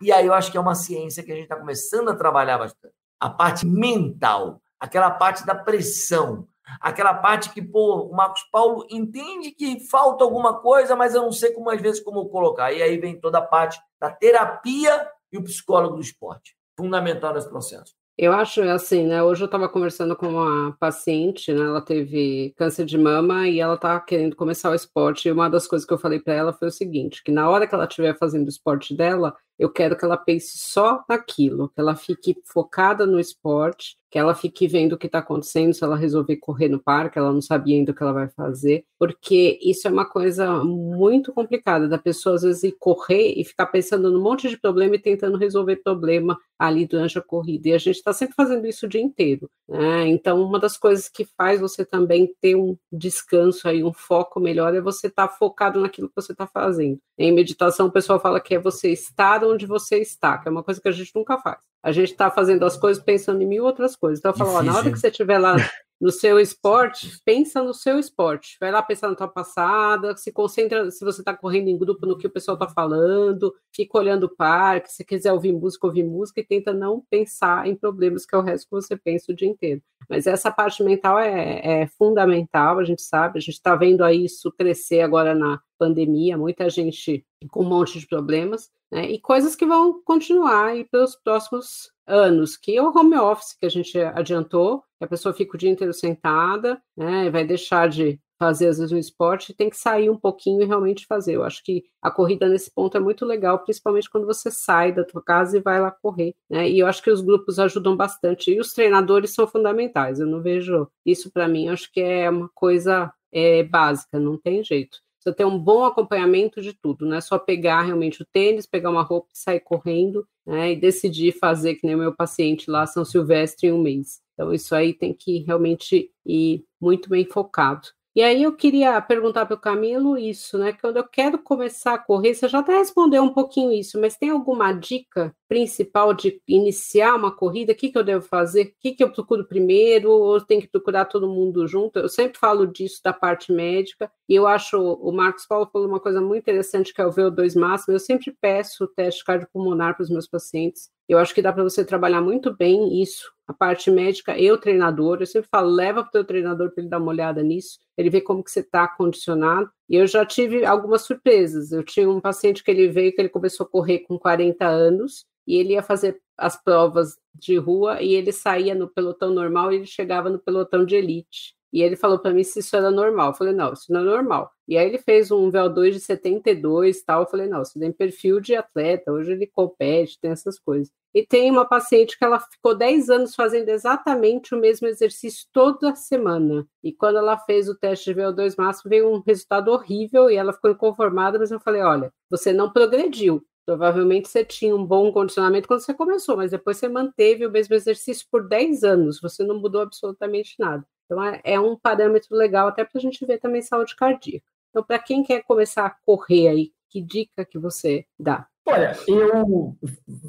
E 0.00 0.12
aí 0.12 0.26
eu 0.26 0.32
acho 0.32 0.50
que 0.50 0.56
é 0.56 0.60
uma 0.60 0.74
ciência 0.74 1.22
que 1.22 1.32
a 1.32 1.34
gente 1.34 1.44
está 1.44 1.56
começando 1.56 2.10
a 2.10 2.16
trabalhar 2.16 2.58
bastante. 2.58 2.94
A 3.20 3.28
parte 3.28 3.66
mental, 3.66 4.60
aquela 4.78 5.10
parte 5.10 5.44
da 5.44 5.54
pressão, 5.54 6.46
Aquela 6.80 7.12
parte 7.14 7.50
que, 7.50 7.60
pô, 7.60 8.08
o 8.08 8.16
Marcos 8.16 8.42
Paulo 8.50 8.86
entende 8.90 9.50
que 9.50 9.80
falta 9.88 10.24
alguma 10.24 10.60
coisa, 10.60 10.96
mas 10.96 11.14
eu 11.14 11.22
não 11.22 11.32
sei 11.32 11.52
como, 11.52 11.68
às 11.68 11.80
vezes, 11.80 12.02
como 12.02 12.28
colocar. 12.30 12.72
E 12.72 12.82
aí 12.82 12.96
vem 12.96 13.20
toda 13.20 13.38
a 13.38 13.42
parte 13.42 13.78
da 14.00 14.10
terapia 14.10 15.10
e 15.34 15.38
o 15.38 15.42
psicólogo 15.42 15.96
do 15.96 16.00
esporte. 16.00 16.56
Fundamental 16.78 17.34
nesse 17.34 17.48
processo. 17.48 17.92
Eu 18.16 18.32
acho 18.32 18.62
assim, 18.62 19.04
né? 19.08 19.20
Hoje 19.24 19.42
eu 19.42 19.46
estava 19.46 19.68
conversando 19.68 20.14
com 20.14 20.28
uma 20.28 20.76
paciente, 20.78 21.52
né? 21.52 21.64
Ela 21.64 21.80
teve 21.80 22.54
câncer 22.56 22.84
de 22.84 22.96
mama 22.96 23.48
e 23.48 23.58
ela 23.58 23.76
tá 23.76 23.98
querendo 23.98 24.36
começar 24.36 24.70
o 24.70 24.74
esporte. 24.74 25.26
E 25.26 25.32
uma 25.32 25.50
das 25.50 25.66
coisas 25.66 25.84
que 25.84 25.92
eu 25.92 25.98
falei 25.98 26.20
para 26.20 26.32
ela 26.32 26.52
foi 26.52 26.68
o 26.68 26.70
seguinte: 26.70 27.24
que 27.24 27.32
na 27.32 27.50
hora 27.50 27.66
que 27.66 27.74
ela 27.74 27.86
estiver 27.86 28.16
fazendo 28.16 28.46
o 28.46 28.48
esporte 28.48 28.96
dela, 28.96 29.34
eu 29.58 29.70
quero 29.70 29.96
que 29.96 30.04
ela 30.04 30.16
pense 30.16 30.58
só 30.58 31.04
naquilo, 31.08 31.68
que 31.68 31.80
ela 31.80 31.94
fique 31.94 32.36
focada 32.44 33.06
no 33.06 33.20
esporte, 33.20 33.96
que 34.10 34.18
ela 34.18 34.32
fique 34.32 34.68
vendo 34.68 34.92
o 34.92 34.96
que 34.96 35.06
está 35.06 35.18
acontecendo, 35.18 35.74
se 35.74 35.82
ela 35.82 35.96
resolver 35.96 36.36
correr 36.36 36.68
no 36.68 36.78
parque, 36.78 37.18
ela 37.18 37.32
não 37.32 37.42
sabia 37.42 37.74
ainda 37.74 37.90
o 37.90 37.94
que 37.94 38.00
ela 38.00 38.12
vai 38.12 38.28
fazer, 38.28 38.84
porque 38.96 39.58
isso 39.60 39.88
é 39.88 39.90
uma 39.90 40.08
coisa 40.08 40.62
muito 40.62 41.32
complicada, 41.32 41.88
da 41.88 41.98
pessoa 41.98 42.36
às 42.36 42.42
vezes 42.42 42.62
ir 42.62 42.76
correr 42.78 43.34
e 43.36 43.44
ficar 43.44 43.66
pensando 43.66 44.12
num 44.12 44.22
monte 44.22 44.48
de 44.48 44.56
problema 44.56 44.94
e 44.94 45.00
tentando 45.00 45.36
resolver 45.36 45.82
problema 45.82 46.38
ali 46.56 46.86
durante 46.86 47.18
a 47.18 47.22
corrida, 47.22 47.70
e 47.70 47.72
a 47.72 47.78
gente 47.78 47.96
está 47.96 48.12
sempre 48.12 48.36
fazendo 48.36 48.64
isso 48.68 48.86
o 48.86 48.88
dia 48.88 49.00
inteiro, 49.00 49.50
né? 49.68 50.06
então 50.06 50.40
uma 50.40 50.60
das 50.60 50.76
coisas 50.76 51.08
que 51.08 51.26
faz 51.36 51.60
você 51.60 51.84
também 51.84 52.32
ter 52.40 52.54
um 52.54 52.76
descanso 52.92 53.68
aí, 53.68 53.82
um 53.82 53.92
foco 53.92 54.38
melhor, 54.38 54.74
é 54.74 54.80
você 54.80 55.08
estar 55.08 55.26
tá 55.26 55.34
focado 55.34 55.80
naquilo 55.80 56.08
que 56.08 56.14
você 56.14 56.30
está 56.30 56.46
fazendo. 56.46 57.00
Em 57.18 57.32
meditação, 57.32 57.86
o 57.86 57.92
pessoal 57.92 58.20
fala 58.20 58.40
que 58.40 58.54
é 58.54 58.58
você 58.60 58.90
estar 58.90 59.43
onde 59.44 59.66
você 59.66 59.98
está, 59.98 60.38
que 60.38 60.48
é 60.48 60.50
uma 60.50 60.62
coisa 60.62 60.80
que 60.80 60.88
a 60.88 60.92
gente 60.92 61.12
nunca 61.14 61.38
faz. 61.38 61.58
A 61.82 61.92
gente 61.92 62.12
está 62.12 62.30
fazendo 62.30 62.64
as 62.64 62.76
coisas 62.76 63.02
pensando 63.02 63.42
em 63.42 63.46
mil 63.46 63.64
outras 63.64 63.94
coisas. 63.96 64.18
Então, 64.18 64.32
eu 64.32 64.36
falo, 64.36 64.52
ó, 64.52 64.62
na 64.62 64.76
hora 64.76 64.90
que 64.90 64.98
você 64.98 65.08
estiver 65.08 65.38
lá 65.38 65.56
no 66.00 66.10
seu 66.10 66.38
esporte, 66.38 67.18
pensa 67.24 67.62
no 67.62 67.72
seu 67.72 67.98
esporte. 67.98 68.56
Vai 68.60 68.70
lá 68.70 68.82
pensar 68.82 69.08
na 69.08 69.14
tua 69.14 69.28
passada, 69.28 70.16
se 70.16 70.32
concentra 70.32 70.90
se 70.90 71.04
você 71.04 71.20
está 71.20 71.34
correndo 71.34 71.68
em 71.68 71.78
grupo 71.78 72.04
no 72.06 72.18
que 72.18 72.26
o 72.26 72.30
pessoal 72.30 72.56
está 72.56 72.68
falando, 72.68 73.54
fica 73.74 73.98
olhando 73.98 74.24
o 74.24 74.36
parque, 74.36 74.92
se 74.92 75.04
quiser 75.04 75.32
ouvir 75.32 75.52
música, 75.52 75.86
ouvir 75.86 76.04
música 76.04 76.40
e 76.40 76.44
tenta 76.44 76.72
não 76.72 77.02
pensar 77.08 77.66
em 77.66 77.74
problemas, 77.74 78.26
que 78.26 78.34
é 78.34 78.38
o 78.38 78.42
resto 78.42 78.66
que 78.66 78.72
você 78.72 78.96
pensa 78.96 79.32
o 79.32 79.34
dia 79.34 79.48
inteiro. 79.48 79.80
Mas 80.08 80.26
essa 80.26 80.50
parte 80.50 80.82
mental 80.82 81.18
é, 81.18 81.82
é 81.82 81.86
fundamental, 81.86 82.78
a 82.78 82.84
gente 82.84 83.02
sabe, 83.02 83.38
a 83.38 83.40
gente 83.40 83.54
está 83.54 83.74
vendo 83.74 84.04
aí 84.04 84.24
isso 84.24 84.52
crescer 84.52 85.00
agora 85.00 85.34
na 85.34 85.60
pandemia, 85.78 86.38
muita 86.38 86.68
gente 86.68 87.24
com 87.50 87.62
um 87.62 87.68
monte 87.68 87.98
de 87.98 88.06
problemas, 88.06 88.70
né, 88.90 89.10
e 89.10 89.20
coisas 89.20 89.54
que 89.56 89.66
vão 89.66 90.00
continuar 90.04 90.66
aí 90.66 90.84
pelos 90.84 91.16
próximos 91.16 91.90
anos, 92.06 92.56
que 92.56 92.76
é 92.76 92.82
o 92.82 92.96
home 92.96 93.16
office 93.16 93.56
que 93.58 93.66
a 93.66 93.70
gente 93.70 93.98
adiantou, 93.98 94.82
que 94.98 95.04
a 95.04 95.08
pessoa 95.08 95.34
fica 95.34 95.56
o 95.56 95.58
dia 95.58 95.70
inteiro 95.70 95.92
sentada, 95.92 96.80
né, 96.96 97.30
vai 97.30 97.44
deixar 97.44 97.88
de 97.88 98.20
fazer 98.38 98.68
às 98.68 98.78
vezes 98.78 98.92
um 98.92 98.98
esporte, 98.98 99.54
tem 99.54 99.70
que 99.70 99.76
sair 99.76 100.10
um 100.10 100.18
pouquinho 100.18 100.62
e 100.62 100.66
realmente 100.66 101.06
fazer. 101.06 101.34
Eu 101.36 101.44
acho 101.44 101.62
que 101.62 101.84
a 102.02 102.10
corrida 102.10 102.48
nesse 102.48 102.70
ponto 102.70 102.96
é 102.96 103.00
muito 103.00 103.24
legal, 103.24 103.58
principalmente 103.60 104.10
quando 104.10 104.26
você 104.26 104.50
sai 104.50 104.92
da 104.92 105.04
tua 105.04 105.22
casa 105.22 105.56
e 105.56 105.62
vai 105.62 105.80
lá 105.80 105.90
correr, 105.90 106.34
né? 106.50 106.68
E 106.68 106.78
eu 106.78 106.86
acho 106.86 107.02
que 107.02 107.10
os 107.10 107.20
grupos 107.20 107.58
ajudam 107.58 107.96
bastante 107.96 108.50
e 108.50 108.60
os 108.60 108.72
treinadores 108.72 109.32
são 109.32 109.46
fundamentais. 109.46 110.20
Eu 110.20 110.26
não 110.26 110.42
vejo 110.42 110.88
isso 111.06 111.30
para 111.30 111.48
mim, 111.48 111.68
acho 111.68 111.90
que 111.92 112.00
é 112.00 112.28
uma 112.28 112.50
coisa 112.54 113.12
é, 113.32 113.62
básica, 113.62 114.18
não 114.18 114.36
tem 114.36 114.62
jeito. 114.62 114.98
Você 115.24 115.34
ter 115.34 115.46
um 115.46 115.58
bom 115.58 115.84
acompanhamento 115.84 116.60
de 116.60 116.74
tudo, 116.74 117.06
não 117.06 117.16
é 117.16 117.20
só 117.20 117.38
pegar 117.38 117.80
realmente 117.80 118.20
o 118.20 118.26
tênis, 118.26 118.66
pegar 118.66 118.90
uma 118.90 119.02
roupa 119.02 119.28
e 119.34 119.38
sair 119.38 119.60
correndo, 119.60 120.26
né? 120.46 120.72
E 120.72 120.76
decidir 120.76 121.32
fazer 121.32 121.76
que 121.76 121.86
nem 121.86 121.94
o 121.94 121.98
meu 121.98 122.14
paciente 122.14 122.70
lá 122.70 122.86
São 122.86 123.06
Silvestre 123.06 123.68
em 123.68 123.72
um 123.72 123.80
mês. 123.80 124.20
Então, 124.34 124.52
isso 124.52 124.74
aí 124.74 124.92
tem 124.92 125.14
que 125.14 125.38
realmente 125.38 126.10
ir 126.26 126.64
muito 126.78 127.08
bem 127.08 127.24
focado. 127.24 127.88
E 128.14 128.22
aí 128.22 128.42
eu 128.42 128.54
queria 128.54 129.00
perguntar 129.00 129.46
para 129.46 129.56
o 129.56 129.60
Camilo 129.60 130.16
isso, 130.16 130.58
né? 130.58 130.72
Quando 130.72 130.98
eu 130.98 131.08
quero 131.08 131.38
começar 131.38 131.94
a 131.94 131.98
correr, 131.98 132.34
você 132.34 132.46
já 132.46 132.60
até 132.60 132.76
respondeu 132.76 133.22
um 133.22 133.32
pouquinho 133.32 133.72
isso, 133.72 134.00
mas 134.00 134.16
tem 134.16 134.28
alguma 134.28 134.72
dica 134.72 135.34
principal 135.48 136.14
de 136.14 136.40
iniciar 136.46 137.14
uma 137.14 137.34
corrida? 137.34 137.72
O 137.72 137.76
que, 137.76 137.90
que 137.90 137.98
eu 137.98 138.04
devo 138.04 138.24
fazer? 138.24 138.62
O 138.62 138.72
que, 138.80 138.92
que 138.92 139.04
eu 139.04 139.10
procuro 139.10 139.44
primeiro? 139.44 140.10
Ou 140.10 140.40
tem 140.40 140.60
que 140.60 140.68
procurar 140.68 141.04
todo 141.06 141.28
mundo 141.28 141.66
junto? 141.66 141.98
Eu 141.98 142.08
sempre 142.08 142.38
falo 142.38 142.66
disso 142.66 143.00
da 143.02 143.12
parte 143.12 143.52
médica, 143.52 144.10
e 144.28 144.34
eu 144.34 144.46
acho, 144.46 144.78
o 144.78 145.12
Marcos 145.12 145.46
Paulo 145.46 145.68
falou 145.72 145.86
uma 145.88 146.00
coisa 146.00 146.20
muito 146.20 146.42
interessante, 146.42 146.94
que 146.94 147.00
é 147.00 147.06
o 147.06 147.12
VO2 147.12 147.58
máximo. 147.58 147.94
Eu 147.94 148.00
sempre 148.00 148.34
peço 148.40 148.84
o 148.84 148.88
teste 148.88 149.24
cardiopulmonar 149.24 149.94
para 149.94 150.02
os 150.02 150.10
meus 150.10 150.26
pacientes. 150.26 150.90
Eu 151.08 151.18
acho 151.18 151.34
que 151.34 151.42
dá 151.42 151.52
para 151.52 151.62
você 151.62 151.84
trabalhar 151.84 152.22
muito 152.22 152.54
bem 152.54 153.02
isso 153.02 153.34
a 153.46 153.52
parte 153.52 153.90
médica 153.90 154.38
e 154.38 154.50
o 154.50 154.58
treinador. 154.58 155.18
Eu 155.20 155.26
sempre 155.26 155.48
falo, 155.50 155.68
leva 155.68 156.02
para 156.02 156.08
o 156.08 156.12
teu 156.12 156.24
treinador 156.24 156.70
para 156.70 156.82
ele 156.82 156.90
dar 156.90 156.98
uma 156.98 157.10
olhada 157.10 157.42
nisso, 157.42 157.78
ele 157.96 158.10
vê 158.10 158.20
como 158.20 158.42
que 158.42 158.50
você 158.50 158.60
está 158.60 158.88
condicionado. 158.88 159.70
E 159.88 159.96
eu 159.96 160.06
já 160.06 160.24
tive 160.24 160.64
algumas 160.64 161.02
surpresas. 161.02 161.72
Eu 161.72 161.82
tinha 161.82 162.08
um 162.08 162.20
paciente 162.20 162.64
que 162.64 162.70
ele 162.70 162.88
veio, 162.88 163.14
que 163.14 163.20
ele 163.20 163.28
começou 163.28 163.66
a 163.66 163.68
correr 163.68 164.00
com 164.00 164.18
40 164.18 164.66
anos, 164.66 165.26
e 165.46 165.56
ele 165.56 165.74
ia 165.74 165.82
fazer 165.82 166.20
as 166.36 166.60
provas 166.62 167.16
de 167.34 167.56
rua, 167.56 168.02
e 168.02 168.14
ele 168.14 168.32
saía 168.32 168.74
no 168.74 168.88
pelotão 168.88 169.30
normal 169.30 169.72
e 169.72 169.76
ele 169.76 169.86
chegava 169.86 170.30
no 170.30 170.38
pelotão 170.38 170.84
de 170.84 170.96
elite. 170.96 171.54
E 171.74 171.82
ele 171.82 171.96
falou 171.96 172.20
para 172.20 172.32
mim 172.32 172.44
se 172.44 172.60
isso 172.60 172.76
era 172.76 172.88
normal. 172.88 173.30
Eu 173.30 173.34
falei, 173.34 173.52
não, 173.52 173.72
isso 173.72 173.92
não 173.92 174.02
é 174.02 174.04
normal. 174.04 174.52
E 174.68 174.78
aí 174.78 174.86
ele 174.86 174.96
fez 174.96 175.32
um 175.32 175.50
VO2 175.50 175.90
de 175.90 176.00
72 176.00 177.02
tal. 177.02 177.22
Eu 177.22 177.26
falei, 177.26 177.48
não, 177.48 177.62
isso 177.62 177.76
tem 177.80 177.90
perfil 177.90 178.38
de 178.38 178.54
atleta, 178.54 179.10
hoje 179.10 179.32
ele 179.32 179.48
compete, 179.48 180.16
tem 180.20 180.30
essas 180.30 180.56
coisas. 180.56 180.88
E 181.12 181.26
tem 181.26 181.50
uma 181.50 181.64
paciente 181.66 182.16
que 182.16 182.24
ela 182.24 182.38
ficou 182.38 182.76
10 182.76 183.10
anos 183.10 183.34
fazendo 183.34 183.70
exatamente 183.70 184.54
o 184.54 184.58
mesmo 184.58 184.86
exercício 184.86 185.48
toda 185.52 185.96
semana. 185.96 186.64
E 186.80 186.92
quando 186.92 187.18
ela 187.18 187.36
fez 187.38 187.68
o 187.68 187.74
teste 187.74 188.14
de 188.14 188.20
VO2 188.20 188.54
máximo, 188.56 188.88
veio 188.88 189.12
um 189.12 189.20
resultado 189.26 189.72
horrível 189.72 190.30
e 190.30 190.36
ela 190.36 190.52
ficou 190.52 190.70
inconformada, 190.70 191.40
mas 191.40 191.50
eu 191.50 191.58
falei, 191.58 191.82
olha, 191.82 192.12
você 192.30 192.52
não 192.52 192.72
progrediu. 192.72 193.44
Provavelmente 193.66 194.28
você 194.28 194.44
tinha 194.44 194.76
um 194.76 194.86
bom 194.86 195.10
condicionamento 195.10 195.66
quando 195.66 195.80
você 195.80 195.94
começou, 195.94 196.36
mas 196.36 196.52
depois 196.52 196.76
você 196.76 196.86
manteve 196.86 197.44
o 197.44 197.50
mesmo 197.50 197.74
exercício 197.74 198.26
por 198.30 198.46
10 198.46 198.84
anos, 198.84 199.20
você 199.20 199.42
não 199.42 199.58
mudou 199.58 199.80
absolutamente 199.80 200.54
nada. 200.58 200.86
Então, 201.04 201.22
é, 201.22 201.40
é 201.44 201.60
um 201.60 201.76
parâmetro 201.76 202.36
legal 202.36 202.68
até 202.68 202.84
para 202.84 202.98
a 202.98 203.00
gente 203.00 203.24
ver 203.26 203.38
também 203.38 203.62
saúde 203.62 203.94
cardíaca. 203.96 204.44
Então, 204.70 204.82
para 204.82 204.98
quem 204.98 205.22
quer 205.22 205.42
começar 205.44 205.86
a 205.86 205.96
correr 206.04 206.48
aí, 206.48 206.72
que 206.90 207.00
dica 207.00 207.44
que 207.44 207.58
você 207.58 208.06
dá? 208.18 208.48
Olha, 208.66 208.92
eu 209.06 209.76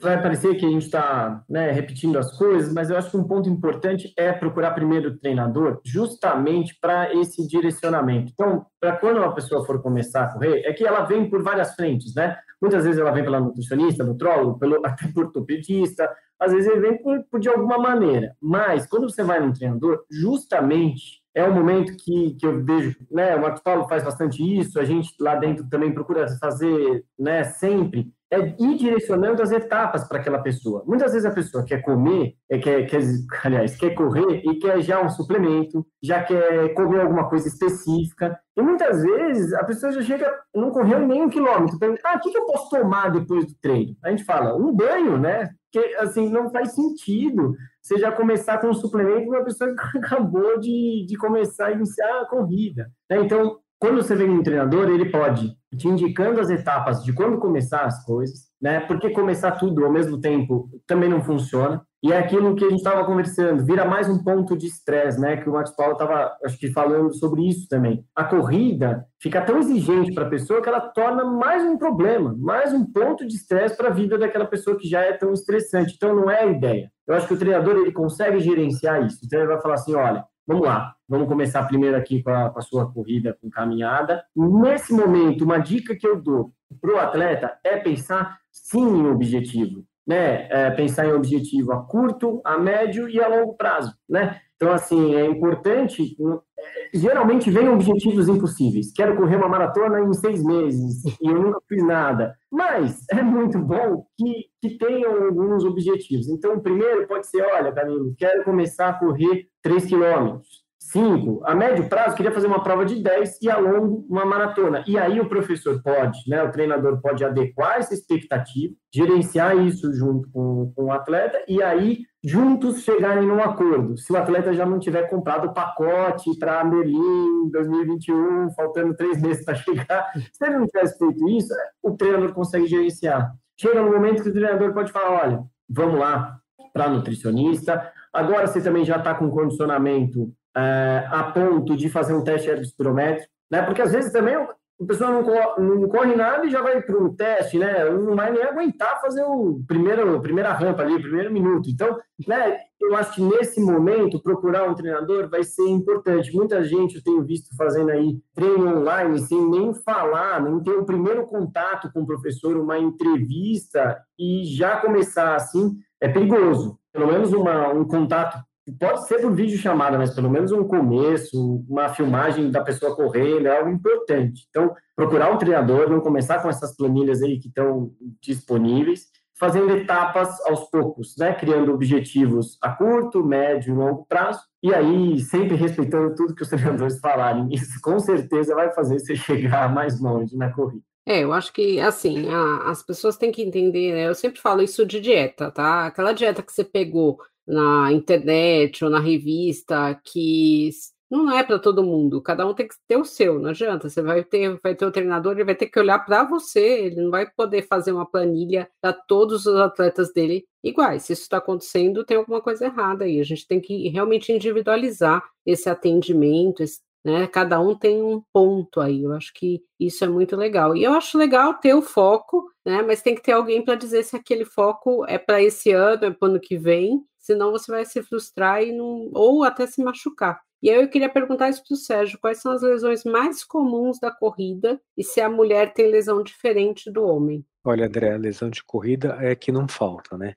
vai 0.02 0.22
parecer 0.22 0.56
que 0.56 0.66
a 0.66 0.70
gente 0.70 0.84
está 0.86 1.42
né, 1.50 1.72
repetindo 1.72 2.18
as 2.20 2.38
coisas, 2.38 2.74
mas 2.74 2.90
eu 2.90 2.98
acho 2.98 3.10
que 3.10 3.16
um 3.16 3.24
ponto 3.24 3.48
importante 3.50 4.14
é 4.18 4.34
procurar 4.34 4.72
primeiro 4.72 5.10
o 5.10 5.18
treinador, 5.18 5.80
justamente 5.86 6.78
para 6.82 7.14
esse 7.14 7.48
direcionamento. 7.48 8.34
Então, 8.34 8.66
para 8.78 8.98
quando 8.98 9.18
uma 9.18 9.34
pessoa 9.34 9.66
for 9.66 9.82
começar 9.82 10.24
a 10.24 10.34
correr, 10.34 10.64
é 10.66 10.74
que 10.74 10.86
ela 10.86 11.06
vem 11.06 11.30
por 11.30 11.42
várias 11.42 11.76
frentes, 11.76 12.14
né? 12.14 12.38
Muitas 12.62 12.84
vezes 12.84 13.00
ela 13.00 13.12
vem 13.12 13.24
pela 13.24 13.40
nutricionista, 13.40 14.04
nutrólogo, 14.04 14.60
pelo, 14.60 14.82
até 14.86 15.08
por 15.08 15.26
ortopedista, 15.26 16.10
às 16.38 16.52
vezes 16.52 16.70
ele 16.70 16.82
vem 16.82 17.02
por, 17.02 17.24
por 17.32 17.40
de 17.40 17.48
alguma 17.48 17.78
maneira. 17.78 18.36
Mas 18.42 18.86
quando 18.86 19.10
você 19.10 19.24
vai 19.24 19.40
num 19.40 19.54
treinador, 19.54 20.04
justamente 20.12 21.24
é 21.34 21.44
um 21.44 21.54
momento 21.54 21.96
que, 21.98 22.36
que 22.40 22.46
eu 22.46 22.64
vejo, 22.64 22.96
né, 23.12 23.36
o 23.36 23.42
Marcos 23.42 23.62
Paulo 23.62 23.88
faz 23.88 24.04
bastante 24.04 24.42
isso, 24.42 24.80
a 24.80 24.86
gente 24.86 25.14
lá 25.20 25.36
dentro 25.36 25.68
também 25.70 25.94
procura 25.94 26.28
fazer, 26.40 27.04
né, 27.20 27.44
sempre, 27.44 28.10
é 28.36 28.56
ir 28.60 28.78
direcionando 28.78 29.42
as 29.42 29.52
etapas 29.52 30.08
para 30.08 30.20
aquela 30.20 30.40
pessoa. 30.40 30.84
Muitas 30.86 31.14
vezes 31.14 31.26
a 31.26 31.34
pessoa 31.34 31.66
quer 31.66 31.82
comer, 31.82 32.36
é, 32.50 32.58
quer, 32.58 32.86
quer, 32.86 33.02
aliás, 33.44 33.76
quer 33.76 33.94
correr 33.96 34.42
e 34.44 34.60
quer 34.60 34.82
já 34.82 35.02
um 35.02 35.10
suplemento, 35.10 35.86
já 36.04 36.24
quer 36.24 36.74
comer 36.74 37.02
alguma 37.02 37.30
coisa 37.30 37.48
específica. 37.48 38.38
E 38.58 38.62
muitas 38.62 39.02
vezes 39.04 39.54
a 39.54 39.64
pessoa 39.64 39.92
já 39.92 40.02
chega, 40.02 40.32
não 40.54 40.72
correu 40.72 41.00
nem 41.06 41.24
um 41.24 41.30
quilômetro, 41.30 41.80
pergunta, 41.80 42.02
ah, 42.06 42.18
o 42.18 42.20
que, 42.20 42.38
eu 42.38 42.46
posso 42.46 42.70
tomar 42.70 43.10
depois 43.10 43.46
do 43.46 43.54
treino? 43.62 43.96
A 44.04 44.10
gente 44.10 44.24
fala, 44.24 44.56
um 44.56 44.74
banho, 44.74 45.18
né? 45.18 45.50
Que 45.72 45.80
assim, 45.98 46.30
não 46.30 46.50
faz 46.50 46.74
sentido 46.74 47.54
você 47.82 48.00
já 48.00 48.12
começar 48.12 48.58
com 48.58 48.68
um 48.68 48.74
suplemento 48.74 49.30
uma 49.30 49.44
pessoa 49.44 49.74
que 49.76 49.98
acabou 50.00 50.60
de, 50.60 51.06
de 51.08 51.16
começar 51.18 51.68
a 51.68 51.72
iniciar 51.72 52.22
a 52.22 52.26
corrida. 52.26 52.88
Né? 53.10 53.18
Então, 53.20 53.60
quando 53.86 54.02
você 54.02 54.16
vem 54.16 54.32
um 54.32 54.42
treinador, 54.42 54.90
ele 54.90 55.12
pode 55.12 55.56
te 55.78 55.88
indicando 55.88 56.42
as 56.42 56.50
etapas 56.50 57.04
de 57.04 57.14
quando 57.14 57.38
começar 57.38 57.82
as 57.82 58.04
coisas, 58.04 58.46
né? 58.60 58.80
Porque 58.80 59.12
começar 59.12 59.52
tudo 59.52 59.86
ao 59.86 59.92
mesmo 59.92 60.20
tempo 60.20 60.68
também 60.88 61.08
não 61.08 61.22
funciona. 61.22 61.84
E 62.02 62.12
é 62.12 62.18
aquilo 62.18 62.56
que 62.56 62.66
a 62.66 62.70
gente 62.70 62.80
estava 62.80 63.06
conversando, 63.06 63.64
vira 63.64 63.86
mais 63.86 64.10
um 64.10 64.24
ponto 64.24 64.58
de 64.58 64.66
estresse, 64.66 65.22
né? 65.22 65.38
Que 65.38 65.48
o 65.48 65.54
Marcos 65.54 65.76
Paulo 65.76 65.94
estava, 65.94 66.36
acho 66.44 66.58
que, 66.58 66.72
falando 66.72 67.14
sobre 67.14 67.48
isso 67.48 67.68
também. 67.68 68.04
A 68.16 68.24
corrida 68.24 69.06
fica 69.22 69.40
tão 69.40 69.60
exigente 69.60 70.12
para 70.16 70.26
a 70.26 70.30
pessoa 70.32 70.64
que 70.64 70.70
ela 70.70 70.82
torna 70.82 71.24
mais 71.24 71.64
um 71.64 71.78
problema, 71.78 72.36
mais 72.40 72.74
um 72.74 72.92
ponto 72.92 73.24
de 73.28 73.36
estresse 73.36 73.78
para 73.78 73.90
a 73.90 73.94
vida 73.94 74.18
daquela 74.18 74.46
pessoa 74.46 74.80
que 74.80 74.88
já 74.88 75.02
é 75.02 75.14
tão 75.14 75.32
estressante. 75.32 75.94
Então, 75.96 76.16
não 76.16 76.32
é 76.32 76.42
a 76.42 76.48
ideia. 76.48 76.90
Eu 77.08 77.14
acho 77.14 77.28
que 77.28 77.36
o 77.36 77.40
treinador 77.40 77.76
ele 77.76 77.92
consegue 77.92 78.40
gerenciar 78.40 79.06
isso. 79.06 79.20
Então, 79.24 79.40
ele 79.40 79.50
vai 79.50 79.62
falar 79.62 79.76
assim: 79.76 79.94
olha, 79.94 80.26
Vamos 80.48 80.68
lá, 80.68 80.96
vamos 81.10 81.28
começar 81.28 81.64
primeiro 81.64 81.98
aqui 81.98 82.22
com 82.22 82.30
a, 82.30 82.52
com 82.52 82.60
a 82.60 82.62
sua 82.62 82.92
corrida 82.92 83.36
com 83.42 83.50
caminhada. 83.50 84.24
Nesse 84.36 84.94
momento, 84.94 85.44
uma 85.44 85.58
dica 85.58 85.96
que 85.96 86.08
eu 86.08 86.22
dou 86.22 86.54
para 86.80 86.94
o 86.94 87.00
atleta 87.00 87.58
é 87.64 87.78
pensar 87.78 88.40
sim 88.52 88.86
em 88.86 89.08
objetivo, 89.08 89.84
né? 90.06 90.48
É 90.50 90.72
pensar 90.72 91.06
em 91.06 91.14
objetivo 91.14 91.72
a 91.72 91.84
curto, 91.84 92.42
a 92.44 92.58
médio 92.58 93.10
e 93.10 93.22
a 93.22 93.28
longo 93.28 93.56
prazo, 93.56 93.94
né? 94.08 94.40
Então, 94.56 94.72
assim, 94.72 95.16
é 95.16 95.26
importante. 95.26 96.16
É, 96.58 96.98
geralmente 96.98 97.52
vem 97.52 97.68
objetivos 97.68 98.30
impossíveis. 98.30 98.92
Quero 98.94 99.16
correr 99.16 99.36
uma 99.36 99.50
maratona 99.50 100.00
em 100.00 100.14
seis 100.14 100.44
meses 100.44 101.04
e 101.22 101.28
eu 101.28 101.42
nunca 101.42 101.60
fiz 101.68 101.84
nada. 101.86 102.36
Mas 102.50 103.04
é 103.12 103.22
muito 103.22 103.60
bom 103.60 104.06
que, 104.18 104.46
que 104.62 104.78
tenham 104.78 105.26
alguns 105.26 105.66
objetivos. 105.66 106.30
Então, 106.30 106.56
o 106.56 106.62
primeiro 106.62 107.08
pode 107.08 107.28
ser: 107.28 107.42
olha, 107.42 107.72
Camilo, 107.72 108.16
quero 108.18 108.44
começar 108.44 108.90
a 108.90 108.94
correr 108.94 109.48
3 109.62 109.86
quilômetros. 109.86 110.65
5. 110.92 111.42
A 111.46 111.56
médio 111.56 111.90
prazo, 111.90 112.16
queria 112.16 112.32
fazer 112.32 112.48
uma 112.48 112.62
prova 112.62 112.86
de 112.86 113.02
10 113.02 113.42
e 113.42 113.50
a 113.50 113.58
longo, 113.58 114.06
uma 114.10 114.26
maratona. 114.26 114.84
E 114.88 114.98
aí 114.98 115.20
o 115.20 115.28
professor 115.28 115.82
pode, 115.82 116.20
né, 116.28 116.44
o 116.44 116.52
treinador 116.52 117.02
pode 117.02 117.24
adequar 117.24 117.78
essa 117.78 117.94
expectativa, 117.94 118.74
gerenciar 118.94 119.58
isso 119.58 119.92
junto 119.94 120.30
com, 120.32 120.72
com 120.76 120.86
o 120.86 120.92
atleta 120.92 121.44
e 121.48 121.62
aí 121.62 122.00
juntos 122.24 122.84
chegarem 122.84 123.28
num 123.28 123.42
acordo. 123.42 123.98
Se 123.98 124.12
o 124.12 124.18
atleta 124.18 124.54
já 124.54 124.66
não 124.66 124.80
tiver 124.80 125.10
comprado 125.10 125.48
o 125.48 125.54
pacote 125.54 126.38
para 126.38 126.64
Merlin 126.64 127.50
2021, 127.52 128.52
faltando 128.52 128.96
três 128.96 129.22
meses 129.22 129.44
para 129.44 129.56
chegar, 129.56 130.12
se 130.32 130.46
ele 130.46 130.58
não 130.58 130.68
tivesse 130.68 130.98
feito 130.98 131.30
isso, 131.30 131.54
o 131.82 131.96
treinador 131.96 132.34
consegue 132.34 132.68
gerenciar. 132.68 133.32
Chega 133.60 133.82
no 133.82 133.92
momento 133.92 134.22
que 134.22 134.30
o 134.30 134.34
treinador 134.34 134.74
pode 134.74 134.92
falar, 134.92 135.24
olha, 135.24 135.44
vamos 135.70 136.00
lá 136.00 136.38
para 136.74 136.90
nutricionista, 136.90 137.92
agora 138.12 138.48
você 138.48 138.62
também 138.62 138.84
já 138.84 138.98
está 138.98 139.16
com 139.16 139.30
condicionamento 139.30 140.34
a 140.56 141.32
ponto 141.34 141.76
de 141.76 141.90
fazer 141.90 142.14
um 142.14 142.24
teste 142.24 142.50
ergospirométrico, 142.50 143.30
né? 143.52 143.62
Porque 143.62 143.82
às 143.82 143.92
vezes 143.92 144.12
também 144.12 144.36
a 144.36 144.86
pessoa 144.86 145.10
não, 145.10 145.80
não 145.80 145.88
corre 145.88 146.16
nada 146.16 146.46
e 146.46 146.50
já 146.50 146.62
vai 146.62 146.82
para 146.82 146.98
um 146.98 147.14
teste, 147.16 147.58
né? 147.58 147.90
Não 147.90 148.16
vai 148.16 148.32
nem 148.32 148.44
aguentar 148.44 149.00
fazer 149.02 149.24
o 149.24 149.62
primeiro, 149.68 150.20
primeira 150.22 150.52
rampa 150.52 150.82
ali, 150.82 150.96
o 150.96 151.02
primeiro 151.02 151.32
minuto. 151.32 151.70
Então, 151.70 151.98
né? 152.28 152.58
Eu 152.80 152.96
acho 152.96 153.16
que 153.16 153.22
nesse 153.22 153.60
momento 153.60 154.22
procurar 154.22 154.70
um 154.70 154.76
treinador 154.76 155.30
vai 155.30 155.44
ser 155.44 155.68
importante. 155.68 156.36
Muita 156.36 156.64
gente 156.64 156.98
eu 156.98 157.04
tenho 157.04 157.24
visto 157.24 157.56
fazendo 157.56 157.90
aí 157.90 158.20
treino 158.34 158.78
online 158.78 159.18
sem 159.20 159.50
nem 159.50 159.74
falar, 159.74 160.42
nem 160.42 160.62
ter 160.62 160.78
o 160.78 160.86
primeiro 160.86 161.26
contato 161.26 161.92
com 161.92 162.02
o 162.02 162.06
professor, 162.06 162.56
uma 162.58 162.78
entrevista 162.78 163.98
e 164.20 164.44
já 164.46 164.78
começar 164.78 165.36
assim 165.36 165.76
é 166.00 166.08
perigoso. 166.08 166.78
Pelo 166.94 167.08
menos 167.08 167.34
uma, 167.34 167.70
um 167.70 167.86
contato 167.86 168.38
pode 168.72 169.08
ser 169.08 169.22
por 169.22 169.34
vídeo 169.34 169.58
chamada, 169.58 169.98
mas 169.98 170.14
pelo 170.14 170.30
menos 170.30 170.52
um 170.52 170.64
começo, 170.64 171.64
uma 171.70 171.90
filmagem 171.90 172.50
da 172.50 172.62
pessoa 172.62 172.96
correndo, 172.96 173.48
é 173.48 173.58
algo 173.58 173.70
importante. 173.70 174.46
Então, 174.50 174.74
procurar 174.96 175.32
um 175.32 175.38
treinador, 175.38 175.90
não 175.90 176.02
começar 176.02 176.42
com 176.42 176.50
essas 176.50 176.76
planilhas 176.76 177.22
aí 177.22 177.40
que 177.40 177.48
estão 177.48 177.92
disponíveis, 178.22 179.08
fazendo 179.38 179.76
etapas 179.76 180.40
aos 180.48 180.70
poucos, 180.70 181.16
né? 181.18 181.34
Criando 181.34 181.74
objetivos 181.74 182.58
a 182.62 182.72
curto, 182.72 183.24
médio 183.24 183.74
e 183.74 183.78
longo 183.78 184.06
prazo, 184.06 184.42
e 184.64 184.74
aí 184.74 185.20
sempre 185.20 185.56
respeitando 185.56 186.16
tudo 186.16 186.34
que 186.34 186.44
os 186.44 186.50
treinadores 186.50 187.00
falarem. 187.00 187.50
Isso 187.52 187.80
com 187.82 188.00
certeza 188.00 188.56
vai 188.56 188.74
fazer 188.74 189.00
você 189.00 189.16
chegar 189.16 189.74
mais 189.74 190.00
longe 190.00 190.36
na 190.36 190.52
corrida. 190.52 190.84
É, 191.08 191.24
eu 191.24 191.34
acho 191.34 191.54
que, 191.54 191.80
assim, 191.80 192.30
a, 192.30 192.72
as 192.72 192.82
pessoas 192.82 193.16
têm 193.16 193.32
que 193.32 193.44
entender, 193.44 193.94
né? 193.94 194.08
Eu 194.08 194.16
sempre 194.16 194.42
falo 194.42 194.64
isso 194.64 194.84
de 194.84 195.00
dieta, 195.00 195.52
tá? 195.52 195.86
Aquela 195.86 196.14
dieta 196.14 196.42
que 196.42 196.52
você 196.52 196.64
pegou 196.64 197.20
na 197.48 197.92
internet 197.92 198.84
ou 198.84 198.90
na 198.90 199.00
revista 199.00 200.00
que 200.04 200.72
não 201.10 201.32
é 201.32 201.44
para 201.44 201.60
todo 201.60 201.84
mundo, 201.84 202.22
cada 202.22 202.46
um 202.48 202.54
tem 202.54 202.68
que 202.68 202.76
ter 202.88 202.98
o 202.98 203.06
seu, 203.06 203.40
não 203.40 203.52
adianta. 203.52 203.90
Você 203.90 204.02
vai 204.02 204.24
ter, 204.24 204.60
vai 204.62 204.76
ter 204.76 204.86
o 204.86 204.92
treinador, 204.92 205.34
ele 205.34 205.44
vai 205.44 205.56
ter 205.56 205.68
que 205.68 205.80
olhar 205.80 206.00
para 206.00 206.24
você, 206.24 206.86
ele 206.86 207.02
não 207.02 207.12
vai 207.12 207.30
poder 207.30 207.62
fazer 207.68 207.92
uma 207.92 208.06
planilha 208.10 208.70
para 208.82 208.92
todos 208.94 209.46
os 209.46 209.56
atletas 209.56 210.12
dele 210.12 210.46
iguais. 210.64 211.04
Se 211.04 211.14
isso 211.14 211.24
está 211.24 211.38
acontecendo, 211.38 212.04
tem 212.04 212.18
alguma 212.18 212.42
coisa 212.42 212.66
errada 212.66 213.06
aí. 213.06 213.20
A 213.20 213.24
gente 213.24 213.48
tem 213.48 213.62
que 213.62 213.88
realmente 213.90 214.32
individualizar 214.32 215.24
esse 215.46 215.70
atendimento, 215.70 216.64
esse, 216.64 216.80
né? 217.04 217.28
Cada 217.28 217.60
um 217.60 217.76
tem 217.78 218.02
um 218.02 218.22
ponto 218.34 218.82
aí. 218.82 219.04
Eu 219.04 219.14
acho 219.14 219.32
que 219.34 219.62
isso 219.80 220.04
é 220.04 220.08
muito 220.08 220.36
legal. 220.36 220.76
E 220.76 220.84
eu 220.84 220.94
acho 220.94 221.18
legal 221.20 221.54
ter 221.54 221.76
o 221.76 221.84
foco, 221.84 222.50
né? 222.66 222.82
Mas 222.82 223.04
tem 223.04 223.14
que 223.14 223.22
ter 223.22 223.34
alguém 223.34 223.64
para 223.64 223.76
dizer 223.76 224.04
se 224.04 224.16
aquele 224.16 224.44
foco 224.44 225.06
é 225.08 225.20
para 225.20 225.42
esse 225.42 225.72
ano, 225.72 226.06
é 226.06 226.12
para 226.12 226.28
o 226.28 226.32
ano 226.32 226.40
que 226.40 226.58
vem 226.58 227.06
senão 227.26 227.52
você 227.52 227.72
vai 227.72 227.84
se 227.84 228.02
frustrar 228.04 228.62
e 228.62 228.72
não, 228.72 229.10
ou 229.14 229.44
até 229.44 229.66
se 229.66 229.84
machucar. 229.84 230.40
E 230.62 230.70
aí 230.70 230.82
eu 230.82 230.90
queria 230.90 231.10
perguntar 231.10 231.50
isso 231.50 231.64
para 231.68 231.74
o 231.74 231.78
Sérgio: 231.78 232.20
quais 232.20 232.40
são 232.40 232.52
as 232.52 232.62
lesões 232.62 233.04
mais 233.04 233.44
comuns 233.44 234.00
da 234.00 234.12
corrida 234.12 234.80
e 234.96 235.04
se 235.04 235.20
a 235.20 235.30
mulher 235.30 235.74
tem 235.74 235.90
lesão 235.90 236.22
diferente 236.22 236.92
do 236.92 237.04
homem? 237.04 237.44
Olha, 237.64 237.88
André, 237.88 238.14
a 238.14 238.18
lesão 238.18 238.50
de 238.50 238.64
corrida 238.64 239.18
é 239.20 239.36
que 239.36 239.52
não 239.52 239.68
falta, 239.68 240.18
né? 240.18 240.36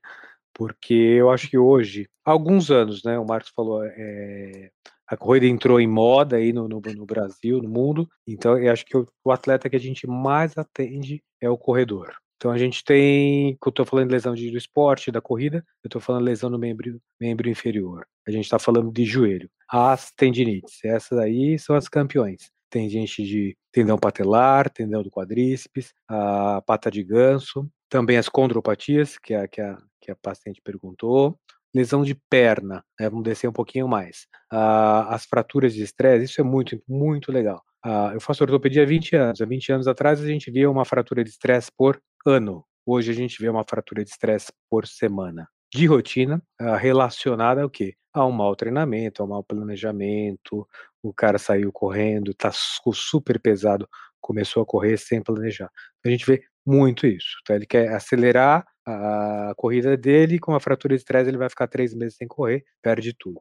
Porque 0.55 0.95
eu 0.95 1.31
acho 1.31 1.49
que 1.49 1.59
hoje, 1.59 2.09
há 2.25 2.31
alguns 2.31 2.71
anos, 2.71 3.05
né? 3.05 3.19
O 3.19 3.27
Marcos 3.27 3.53
falou, 3.55 3.85
é, 3.85 4.71
a 5.07 5.17
corrida 5.17 5.47
entrou 5.47 5.79
em 5.79 5.87
moda 5.87 6.37
aí 6.37 6.53
no, 6.53 6.67
no, 6.67 6.81
no, 6.81 7.07
Brasil, 7.07 7.63
no 7.63 7.69
mundo, 7.69 8.09
então 8.27 8.59
eu 8.59 8.73
acho 8.73 8.85
que 8.85 8.97
o, 8.97 9.07
o 9.23 9.31
atleta 9.31 9.69
que 9.69 9.77
a 9.77 9.81
gente 9.81 10.07
mais 10.07 10.57
atende 10.57 11.23
é 11.41 11.49
o 11.49 11.59
corredor. 11.59 12.15
Então 12.39 12.53
a 12.53 12.57
gente 12.57 12.85
tem, 12.85 13.59
eu 13.61 13.69
estou 13.69 13.85
falando 13.85 14.07
de 14.07 14.13
lesão 14.13 14.33
de, 14.33 14.49
do 14.49 14.57
esporte, 14.57 15.11
da 15.11 15.21
corrida, 15.21 15.59
eu 15.83 15.89
estou 15.89 16.01
falando 16.01 16.23
lesão 16.25 16.49
no 16.49 16.59
membro, 16.59 17.01
membro 17.21 17.51
inferior. 17.51 18.07
A 18.27 18.31
gente 18.31 18.45
está 18.45 18.61
falando 18.61 18.93
de 18.93 19.05
joelho. 19.05 19.51
As 19.69 20.13
tendinites, 20.13 20.79
essas 20.85 21.19
aí 21.19 21.59
são 21.59 21.75
as 21.75 21.89
campeões. 21.89 22.53
Tem 22.71 22.89
gente 22.89 23.25
de 23.25 23.57
tendão 23.73 23.99
patelar, 23.99 24.71
tendão 24.71 25.03
do 25.03 25.11
quadríceps, 25.11 25.93
a 26.09 26.63
pata 26.65 26.91
de 26.93 27.03
ganso, 27.03 27.69
também 27.89 28.17
as 28.17 28.29
condropatias, 28.29 29.19
que 29.19 29.35
a, 29.35 29.49
que 29.49 29.61
a, 29.61 29.77
que 30.01 30.11
a 30.13 30.17
paciente 30.17 30.61
perguntou, 30.63 31.37
lesão 31.75 32.05
de 32.05 32.15
perna, 32.31 32.85
né, 33.01 33.09
vamos 33.09 33.25
descer 33.25 33.49
um 33.49 33.53
pouquinho 33.53 33.89
mais. 33.89 34.27
Ah, 34.51 35.13
as 35.13 35.25
fraturas 35.25 35.75
de 35.75 35.83
estresse, 35.83 36.27
isso 36.27 36.41
é 36.41 36.45
muito, 36.45 36.81
muito 36.87 37.33
legal. 37.33 37.63
Ah, 37.85 38.11
eu 38.13 38.21
faço 38.21 38.43
ortopedia 38.45 38.83
há 38.83 38.87
20 38.87 39.17
anos. 39.17 39.41
Há 39.41 39.47
20 39.47 39.73
anos 39.73 39.89
atrás 39.89 40.21
a 40.21 40.27
gente 40.27 40.51
via 40.51 40.71
uma 40.71 40.85
fratura 40.85 41.23
de 41.23 41.31
estresse 41.31 41.71
por 41.77 42.01
ano. 42.29 42.65
Hoje 42.85 43.11
a 43.11 43.15
gente 43.15 43.41
vê 43.41 43.49
uma 43.49 43.65
fratura 43.65 44.05
de 44.05 44.11
estresse 44.11 44.53
por 44.71 44.87
semana. 44.87 45.49
De 45.73 45.87
rotina, 45.87 46.43
ah, 46.61 46.77
relacionada 46.77 47.63
ao 47.63 47.71
quê? 47.71 47.95
A 48.13 48.27
um 48.27 48.33
mau 48.33 48.55
treinamento, 48.55 49.23
a 49.23 49.27
um 49.27 49.29
mau 49.29 49.43
planejamento. 49.43 50.67
O 51.03 51.13
cara 51.13 51.39
saiu 51.39 51.73
correndo, 51.73 52.35
tá 52.35 52.51
super 52.53 53.41
pesado, 53.41 53.89
começou 54.21 54.63
a 54.63 54.67
correr 54.67 54.99
sem 54.99 55.23
planejar. 55.23 55.71
A 56.05 56.09
gente 56.11 56.27
vê 56.27 56.43
muito 56.67 57.07
isso. 57.07 57.37
Então 57.43 57.57
ele 57.57 57.67
quer 57.67 57.93
acelerar 57.95 58.65
a 58.87 59.53
corrida 59.57 59.97
dele, 59.97 60.39
com 60.39 60.53
uma 60.53 60.61
fratura 60.61 60.95
de 60.95 61.01
estresse 61.01 61.29
ele 61.29 61.37
vai 61.39 61.49
ficar 61.51 61.67
três 61.67 61.95
meses 61.95 62.17
sem 62.17 62.27
correr, 62.27 62.65
perde 62.83 63.15
tudo. 63.19 63.41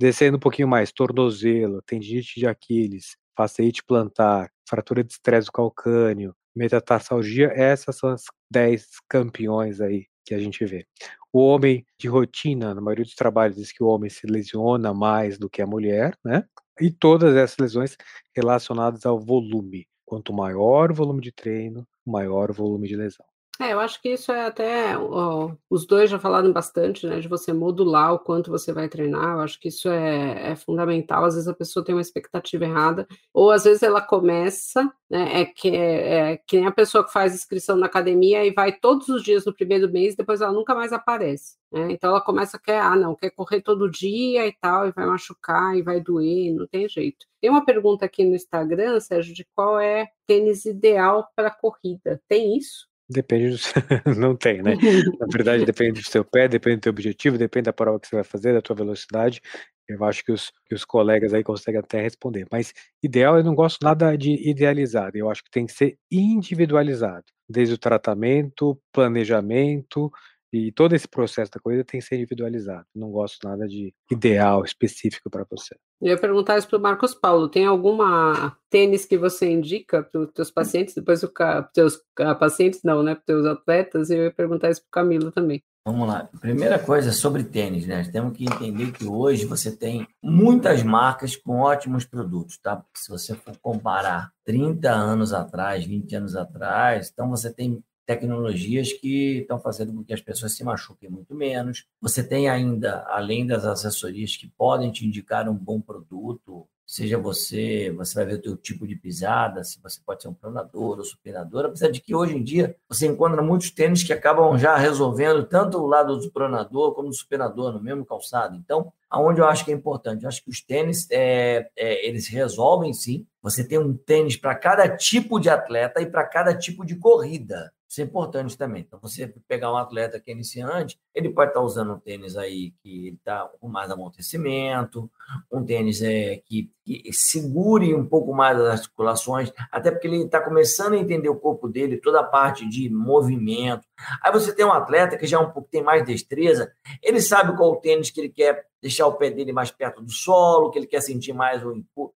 Descendo 0.00 0.36
um 0.36 0.40
pouquinho 0.40 0.66
mais, 0.68 0.92
tornozelo, 0.92 1.80
tendinite 1.82 2.40
de 2.40 2.46
Aquiles, 2.46 3.16
faceite 3.36 3.82
plantar, 3.84 4.50
fratura 4.68 5.04
de 5.04 5.12
estresse 5.12 5.46
do 5.46 5.52
calcâneo, 5.52 6.34
metatarsalgia, 6.54 7.48
essas 7.54 7.96
são 7.96 8.10
as 8.10 8.24
10 8.50 8.86
campeões 9.08 9.80
aí 9.80 10.06
que 10.24 10.34
a 10.34 10.38
gente 10.38 10.64
vê. 10.64 10.86
O 11.32 11.40
homem 11.40 11.84
de 11.98 12.08
rotina, 12.08 12.74
na 12.74 12.80
maioria 12.80 13.04
dos 13.04 13.14
trabalhos, 13.14 13.56
diz 13.56 13.72
que 13.72 13.82
o 13.82 13.86
homem 13.86 14.10
se 14.10 14.26
lesiona 14.26 14.92
mais 14.94 15.38
do 15.38 15.48
que 15.48 15.62
a 15.62 15.66
mulher, 15.66 16.16
né? 16.24 16.44
E 16.80 16.90
todas 16.90 17.34
essas 17.36 17.58
lesões 17.58 17.96
relacionadas 18.34 19.06
ao 19.06 19.18
volume. 19.18 19.86
Quanto 20.04 20.32
maior 20.32 20.90
o 20.90 20.94
volume 20.94 21.20
de 21.22 21.32
treino, 21.32 21.86
maior 22.06 22.50
o 22.50 22.54
volume 22.54 22.88
de 22.88 22.96
lesão. 22.96 23.31
É, 23.62 23.72
eu 23.72 23.78
acho 23.78 24.02
que 24.02 24.08
isso 24.08 24.32
é 24.32 24.46
até. 24.46 24.98
Ó, 24.98 25.52
os 25.70 25.86
dois 25.86 26.10
já 26.10 26.18
falaram 26.18 26.52
bastante, 26.52 27.06
né? 27.06 27.20
De 27.20 27.28
você 27.28 27.52
modular 27.52 28.12
o 28.12 28.18
quanto 28.18 28.50
você 28.50 28.72
vai 28.72 28.88
treinar. 28.88 29.34
Eu 29.34 29.40
acho 29.40 29.60
que 29.60 29.68
isso 29.68 29.88
é, 29.88 30.50
é, 30.50 30.56
fundamental. 30.56 31.24
Às 31.24 31.34
vezes 31.34 31.48
a 31.48 31.54
pessoa 31.54 31.84
tem 31.84 31.94
uma 31.94 32.00
expectativa 32.00 32.64
errada, 32.64 33.06
ou 33.32 33.52
às 33.52 33.62
vezes 33.62 33.82
ela 33.84 34.00
começa, 34.00 34.82
né? 35.08 35.42
É 35.42 35.44
que, 35.44 35.68
é, 35.68 36.32
é, 36.32 36.36
que 36.38 36.56
nem 36.56 36.66
a 36.66 36.72
pessoa 36.72 37.04
que 37.04 37.12
faz 37.12 37.34
inscrição 37.34 37.76
na 37.76 37.86
academia 37.86 38.44
e 38.44 38.52
vai 38.52 38.72
todos 38.72 39.08
os 39.08 39.22
dias 39.22 39.44
no 39.44 39.54
primeiro 39.54 39.88
mês, 39.90 40.16
depois 40.16 40.40
ela 40.40 40.52
nunca 40.52 40.74
mais 40.74 40.92
aparece. 40.92 41.56
Né? 41.70 41.92
Então 41.92 42.10
ela 42.10 42.20
começa 42.20 42.56
a 42.56 42.60
querer, 42.60 42.78
ah, 42.78 42.96
não, 42.96 43.14
quer 43.14 43.30
correr 43.30 43.62
todo 43.62 43.90
dia 43.90 44.46
e 44.46 44.52
tal, 44.60 44.88
e 44.88 44.92
vai 44.92 45.06
machucar 45.06 45.76
e 45.76 45.82
vai 45.82 46.00
doer, 46.00 46.52
não 46.54 46.66
tem 46.66 46.88
jeito. 46.88 47.26
Tem 47.40 47.48
uma 47.48 47.64
pergunta 47.64 48.04
aqui 48.04 48.24
no 48.24 48.34
Instagram, 48.34 48.98
Sérgio, 49.00 49.34
de 49.34 49.46
qual 49.54 49.78
é 49.78 50.08
tênis 50.26 50.64
ideal 50.64 51.28
para 51.36 51.50
corrida. 51.50 52.20
Tem 52.28 52.56
isso? 52.56 52.91
Depende 53.12 53.50
do 53.50 53.58
seu... 53.58 53.74
não 54.18 54.36
tem, 54.36 54.62
né? 54.62 54.74
Na 55.20 55.26
verdade, 55.30 55.64
depende 55.64 56.00
do 56.00 56.06
seu 56.08 56.24
pé, 56.24 56.48
depende 56.48 56.76
do 56.76 56.80
teu 56.82 56.90
objetivo, 56.90 57.38
depende 57.38 57.64
da 57.64 57.72
prova 57.72 58.00
que 58.00 58.06
você 58.08 58.16
vai 58.16 58.24
fazer, 58.24 58.52
da 58.52 58.62
tua 58.62 58.76
velocidade. 58.76 59.40
Eu 59.88 60.04
acho 60.04 60.24
que 60.24 60.32
os, 60.32 60.50
que 60.66 60.74
os 60.74 60.84
colegas 60.84 61.34
aí 61.34 61.42
conseguem 61.42 61.80
até 61.80 62.00
responder. 62.00 62.46
Mas 62.50 62.72
ideal, 63.02 63.36
eu 63.36 63.44
não 63.44 63.54
gosto 63.54 63.78
nada 63.82 64.16
de 64.16 64.32
idealizado. 64.48 65.16
Eu 65.16 65.28
acho 65.30 65.42
que 65.44 65.50
tem 65.50 65.66
que 65.66 65.72
ser 65.72 65.98
individualizado. 66.10 67.24
Desde 67.48 67.74
o 67.74 67.78
tratamento, 67.78 68.78
planejamento, 68.92 70.10
e 70.52 70.70
todo 70.70 70.94
esse 70.94 71.08
processo 71.08 71.50
da 71.50 71.60
coisa 71.60 71.82
tem 71.82 71.98
que 71.98 72.06
ser 72.06 72.16
individualizado. 72.16 72.84
Não 72.94 73.10
gosto 73.10 73.38
nada 73.48 73.66
de 73.66 73.94
ideal 74.10 74.64
específico 74.64 75.30
para 75.30 75.46
você. 75.50 75.74
Eu 76.00 76.08
ia 76.08 76.18
perguntar 76.18 76.58
isso 76.58 76.68
para 76.68 76.78
o 76.78 76.82
Marcos 76.82 77.14
Paulo. 77.14 77.48
Tem 77.48 77.64
alguma 77.64 78.56
tênis 78.68 79.06
que 79.06 79.16
você 79.16 79.50
indica 79.50 80.02
para 80.02 80.20
os 80.20 80.32
teus 80.32 80.50
pacientes? 80.50 80.94
Depois 80.94 81.24
para 81.24 81.60
os 81.60 81.72
teus 81.72 81.94
uh, 81.94 82.38
pacientes, 82.38 82.80
não, 82.82 83.02
né? 83.02 83.14
Para 83.14 83.20
os 83.20 83.26
teus 83.26 83.46
atletas. 83.46 84.10
E 84.10 84.16
eu 84.16 84.24
ia 84.24 84.32
perguntar 84.32 84.70
isso 84.70 84.82
para 84.82 84.88
o 84.88 85.04
Camilo 85.04 85.30
também. 85.32 85.62
Vamos 85.84 86.06
lá. 86.06 86.28
Primeira 86.40 86.78
coisa 86.78 87.10
sobre 87.10 87.42
tênis, 87.42 87.86
né? 87.86 88.04
Temos 88.12 88.36
que 88.36 88.44
entender 88.44 88.92
que 88.92 89.04
hoje 89.04 89.46
você 89.46 89.74
tem 89.74 90.06
muitas 90.22 90.82
marcas 90.82 91.34
com 91.34 91.58
ótimos 91.58 92.04
produtos, 92.04 92.56
tá? 92.58 92.76
Porque 92.76 93.00
se 93.00 93.08
você 93.08 93.34
for 93.34 93.56
comparar 93.60 94.30
30 94.44 94.88
anos 94.88 95.32
atrás, 95.32 95.84
20 95.84 96.14
anos 96.14 96.36
atrás, 96.36 97.10
então 97.12 97.28
você 97.28 97.52
tem 97.52 97.82
tecnologias 98.06 98.92
que 98.92 99.38
estão 99.38 99.58
fazendo 99.58 99.92
com 99.92 100.04
que 100.04 100.12
as 100.12 100.20
pessoas 100.20 100.52
se 100.52 100.64
machuquem 100.64 101.08
muito 101.08 101.34
menos. 101.34 101.86
Você 102.00 102.22
tem 102.22 102.48
ainda, 102.48 103.04
além 103.08 103.46
das 103.46 103.64
assessorias 103.64 104.36
que 104.36 104.48
podem 104.48 104.90
te 104.90 105.06
indicar 105.06 105.48
um 105.48 105.54
bom 105.54 105.80
produto, 105.80 106.66
seja 106.92 107.16
você, 107.16 107.90
você 107.96 108.14
vai 108.16 108.26
ver 108.26 108.34
o 108.34 108.42
teu 108.42 108.56
tipo 108.56 108.86
de 108.86 108.96
pisada, 108.96 109.64
se 109.64 109.80
você 109.80 109.98
pode 110.04 110.20
ser 110.20 110.28
um 110.28 110.34
pronador 110.34 110.98
ou 110.98 111.04
supinador, 111.04 111.64
apesar 111.64 111.90
de 111.90 112.02
que 112.02 112.14
hoje 112.14 112.36
em 112.36 112.42
dia 112.42 112.76
você 112.86 113.06
encontra 113.06 113.40
muitos 113.40 113.70
tênis 113.70 114.02
que 114.02 114.12
acabam 114.12 114.58
já 114.58 114.76
resolvendo 114.76 115.44
tanto 115.44 115.78
o 115.78 115.86
lado 115.86 116.18
do 116.18 116.30
pronador 116.30 116.94
como 116.94 117.08
do 117.08 117.14
supinador 117.14 117.72
no 117.72 117.82
mesmo 117.82 118.04
calçado. 118.04 118.56
Então, 118.56 118.92
aonde 119.08 119.40
eu 119.40 119.46
acho 119.46 119.64
que 119.64 119.72
é 119.72 119.74
importante, 119.74 120.24
eu 120.24 120.28
acho 120.28 120.44
que 120.44 120.50
os 120.50 120.60
tênis 120.60 121.08
é, 121.10 121.68
é, 121.76 122.06
eles 122.06 122.28
resolvem 122.28 122.92
sim. 122.92 123.26
Você 123.40 123.66
tem 123.66 123.78
um 123.78 123.96
tênis 123.96 124.36
para 124.36 124.54
cada 124.54 124.88
tipo 124.94 125.40
de 125.40 125.48
atleta 125.48 126.00
e 126.02 126.06
para 126.06 126.24
cada 126.26 126.54
tipo 126.54 126.84
de 126.84 126.96
corrida. 126.96 127.72
Isso 127.92 128.00
é 128.00 128.04
importante 128.04 128.56
também. 128.56 128.86
Então, 128.88 128.98
você 129.02 129.34
pegar 129.46 129.70
um 129.70 129.76
atleta 129.76 130.18
que 130.18 130.30
é 130.30 130.32
iniciante, 130.32 130.98
ele 131.14 131.28
pode 131.28 131.50
estar 131.50 131.60
usando 131.60 131.92
um 131.92 131.98
tênis 131.98 132.38
aí 132.38 132.72
que 132.82 133.08
está 133.08 133.46
com 133.60 133.68
mais 133.68 133.90
amortecimento, 133.90 135.10
um 135.52 135.62
tênis 135.62 136.00
é, 136.00 136.36
que, 136.46 136.70
que 136.82 137.12
segure 137.12 137.94
um 137.94 138.06
pouco 138.06 138.32
mais 138.32 138.58
as 138.58 138.80
articulações, 138.80 139.52
até 139.70 139.90
porque 139.90 140.06
ele 140.06 140.22
está 140.24 140.40
começando 140.40 140.94
a 140.94 140.96
entender 140.96 141.28
o 141.28 141.38
corpo 141.38 141.68
dele, 141.68 141.98
toda 141.98 142.20
a 142.20 142.24
parte 142.24 142.66
de 142.66 142.88
movimento. 142.88 143.86
Aí 144.22 144.32
você 144.32 144.54
tem 144.54 144.64
um 144.64 144.72
atleta 144.72 145.18
que 145.18 145.26
já 145.26 145.38
um 145.38 145.50
pouco 145.50 145.68
tem 145.70 145.82
mais 145.82 146.02
destreza, 146.02 146.72
ele 147.02 147.20
sabe 147.20 147.54
qual 147.58 147.72
o 147.72 147.76
tênis 147.76 148.10
que 148.10 148.22
ele 148.22 148.30
quer 148.30 148.68
deixar 148.80 149.06
o 149.06 149.18
pé 149.18 149.30
dele 149.30 149.52
mais 149.52 149.70
perto 149.70 150.00
do 150.00 150.10
solo, 150.10 150.70
que 150.70 150.78
ele 150.78 150.86
quer 150.86 151.02
sentir 151.02 151.34
mais 151.34 151.62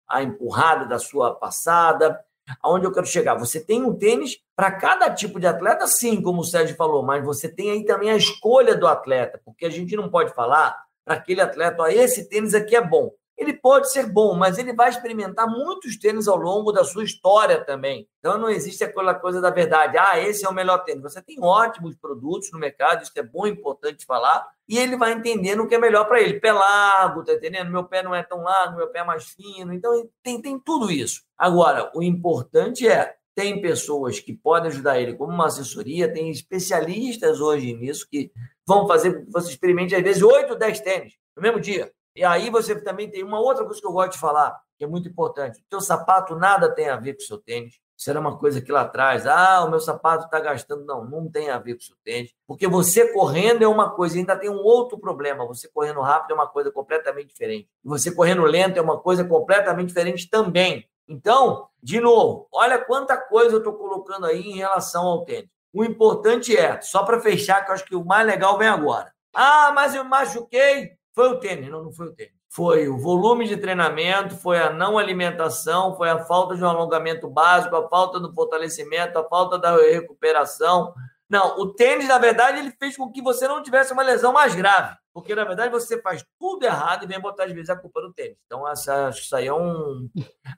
a 0.08 0.22
empurrada 0.22 0.86
da 0.86 1.00
sua 1.00 1.34
passada 1.34 2.24
aonde 2.62 2.86
eu 2.86 2.92
quero 2.92 3.06
chegar? 3.06 3.34
Você 3.34 3.60
tem 3.60 3.82
um 3.82 3.94
tênis 3.94 4.38
para 4.56 4.70
cada 4.72 5.10
tipo 5.10 5.40
de 5.40 5.46
atleta, 5.46 5.86
sim, 5.86 6.22
como 6.22 6.40
o 6.40 6.44
Sérgio 6.44 6.76
falou, 6.76 7.02
mas 7.02 7.24
você 7.24 7.48
tem 7.48 7.70
aí 7.70 7.84
também 7.84 8.10
a 8.10 8.16
escolha 8.16 8.74
do 8.74 8.86
atleta, 8.86 9.40
porque 9.44 9.66
a 9.66 9.70
gente 9.70 9.96
não 9.96 10.10
pode 10.10 10.34
falar 10.34 10.84
para 11.04 11.16
aquele 11.16 11.40
atleta, 11.40 11.82
ó, 11.82 11.86
esse 11.86 12.28
tênis 12.28 12.54
aqui 12.54 12.74
é 12.74 12.80
bom. 12.80 13.10
Ele 13.36 13.52
pode 13.52 13.90
ser 13.90 14.06
bom, 14.06 14.34
mas 14.34 14.58
ele 14.58 14.72
vai 14.72 14.88
experimentar 14.88 15.48
muitos 15.48 15.98
tênis 15.98 16.28
ao 16.28 16.36
longo 16.36 16.70
da 16.70 16.84
sua 16.84 17.02
história 17.02 17.64
também. 17.64 18.08
Então 18.20 18.38
não 18.38 18.48
existe 18.48 18.84
aquela 18.84 19.14
coisa 19.14 19.40
da 19.40 19.50
verdade, 19.50 19.98
ah, 19.98 20.18
esse 20.18 20.46
é 20.46 20.48
o 20.48 20.54
melhor 20.54 20.78
tênis. 20.84 21.02
Você 21.02 21.20
tem 21.20 21.42
ótimos 21.42 21.96
produtos 21.96 22.50
no 22.52 22.58
mercado, 22.58 23.02
isso 23.02 23.12
é 23.16 23.22
bom 23.22 23.46
importante 23.46 24.06
falar, 24.06 24.46
e 24.68 24.78
ele 24.78 24.96
vai 24.96 25.12
entendendo 25.12 25.64
o 25.64 25.68
que 25.68 25.74
é 25.74 25.78
melhor 25.78 26.06
para 26.06 26.20
ele. 26.20 26.38
Pé 26.40 26.52
largo, 26.52 27.24
tá 27.24 27.34
entendendo? 27.34 27.70
Meu 27.70 27.84
pé 27.84 28.02
não 28.02 28.14
é 28.14 28.22
tão 28.22 28.42
largo, 28.42 28.76
meu 28.76 28.88
pé 28.88 29.00
é 29.00 29.04
mais 29.04 29.24
fino. 29.24 29.72
Então 29.72 30.08
tem, 30.22 30.40
tem 30.40 30.58
tudo 30.58 30.90
isso. 30.90 31.22
Agora, 31.36 31.90
o 31.94 32.02
importante 32.02 32.88
é 32.88 33.16
tem 33.34 33.60
pessoas 33.60 34.20
que 34.20 34.32
podem 34.32 34.70
ajudar 34.70 35.00
ele 35.00 35.14
como 35.14 35.32
uma 35.32 35.46
assessoria, 35.46 36.12
tem 36.12 36.30
especialistas 36.30 37.40
hoje 37.40 37.74
nisso 37.74 38.06
que 38.08 38.30
vão 38.66 38.86
fazer, 38.86 39.26
você 39.28 39.50
experimente 39.50 39.94
às 39.94 40.02
vezes 40.02 40.22
8, 40.22 40.54
10 40.54 40.80
tênis 40.80 41.14
no 41.36 41.42
mesmo 41.42 41.60
dia. 41.60 41.92
E 42.14 42.24
aí 42.24 42.50
você 42.50 42.80
também 42.80 43.10
tem 43.10 43.24
uma 43.24 43.40
outra 43.40 43.64
coisa 43.64 43.80
que 43.80 43.86
eu 43.86 43.92
gosto 43.92 44.12
de 44.12 44.18
falar, 44.18 44.60
que 44.78 44.84
é 44.84 44.86
muito 44.86 45.08
importante. 45.08 45.58
O 45.58 45.64
teu 45.68 45.80
sapato 45.80 46.36
nada 46.36 46.72
tem 46.72 46.88
a 46.88 46.96
ver 46.96 47.14
com 47.14 47.22
o 47.22 47.26
seu 47.26 47.38
tênis. 47.38 47.78
Isso 47.96 48.10
era 48.10 48.18
uma 48.18 48.36
coisa 48.36 48.60
que 48.60 48.72
lá 48.72 48.82
atrás, 48.82 49.26
ah, 49.26 49.64
o 49.64 49.70
meu 49.70 49.80
sapato 49.80 50.24
está 50.24 50.40
gastando. 50.40 50.84
Não, 50.84 51.04
não 51.04 51.30
tem 51.30 51.50
a 51.50 51.58
ver 51.58 51.74
com 51.74 51.80
o 51.80 51.84
seu 51.84 51.96
tênis. 52.04 52.32
Porque 52.46 52.66
você 52.66 53.12
correndo 53.12 53.62
é 53.62 53.68
uma 53.68 53.90
coisa, 53.90 54.16
ainda 54.16 54.36
tem 54.36 54.50
um 54.50 54.62
outro 54.62 54.98
problema. 54.98 55.46
Você 55.46 55.68
correndo 55.68 56.00
rápido 56.00 56.32
é 56.32 56.34
uma 56.34 56.48
coisa 56.48 56.70
completamente 56.70 57.28
diferente. 57.28 57.68
E 57.84 57.88
você 57.88 58.12
correndo 58.12 58.42
lento 58.42 58.78
é 58.78 58.82
uma 58.82 59.00
coisa 59.00 59.24
completamente 59.24 59.88
diferente 59.88 60.28
também. 60.28 60.88
Então, 61.08 61.68
de 61.82 62.00
novo, 62.00 62.48
olha 62.52 62.78
quanta 62.78 63.16
coisa 63.16 63.54
eu 63.54 63.58
estou 63.58 63.74
colocando 63.74 64.26
aí 64.26 64.40
em 64.40 64.56
relação 64.56 65.06
ao 65.06 65.24
tênis. 65.24 65.48
O 65.72 65.84
importante 65.84 66.56
é, 66.56 66.80
só 66.80 67.04
para 67.04 67.20
fechar, 67.20 67.64
que 67.64 67.70
eu 67.70 67.74
acho 67.74 67.84
que 67.84 67.96
o 67.96 68.04
mais 68.04 68.26
legal 68.26 68.56
vem 68.56 68.68
agora. 68.68 69.12
Ah, 69.34 69.72
mas 69.74 69.94
eu 69.94 70.04
machuquei. 70.04 70.92
Foi 71.14 71.28
o 71.28 71.38
tênis, 71.38 71.70
não, 71.70 71.84
não 71.84 71.92
foi 71.92 72.08
o 72.08 72.12
tênis. 72.12 72.32
Foi 72.50 72.88
o 72.88 72.98
volume 72.98 73.46
de 73.46 73.56
treinamento, 73.56 74.36
foi 74.36 74.58
a 74.58 74.72
não 74.72 74.98
alimentação, 74.98 75.96
foi 75.96 76.10
a 76.10 76.24
falta 76.24 76.56
de 76.56 76.64
um 76.64 76.68
alongamento 76.68 77.28
básico, 77.28 77.74
a 77.76 77.88
falta 77.88 78.18
do 78.18 78.32
fortalecimento, 78.34 79.18
a 79.18 79.28
falta 79.28 79.56
da 79.56 79.76
recuperação. 79.76 80.92
Não, 81.28 81.58
o 81.58 81.72
tênis, 81.72 82.08
na 82.08 82.18
verdade, 82.18 82.58
ele 82.58 82.72
fez 82.72 82.96
com 82.96 83.10
que 83.10 83.22
você 83.22 83.46
não 83.46 83.62
tivesse 83.62 83.92
uma 83.92 84.02
lesão 84.02 84.32
mais 84.32 84.54
grave. 84.54 84.96
Porque, 85.12 85.34
na 85.34 85.44
verdade, 85.44 85.70
você 85.70 86.00
faz 86.02 86.24
tudo 86.38 86.64
errado 86.64 87.04
e 87.04 87.06
vem 87.06 87.20
botar, 87.20 87.44
às 87.44 87.52
vezes, 87.52 87.70
a 87.70 87.76
culpa 87.76 88.00
no 88.00 88.12
tênis. 88.12 88.36
Então, 88.46 88.68
essa, 88.68 89.10
isso 89.10 89.34
aí 89.36 89.46
é 89.46 89.54
um. 89.54 90.08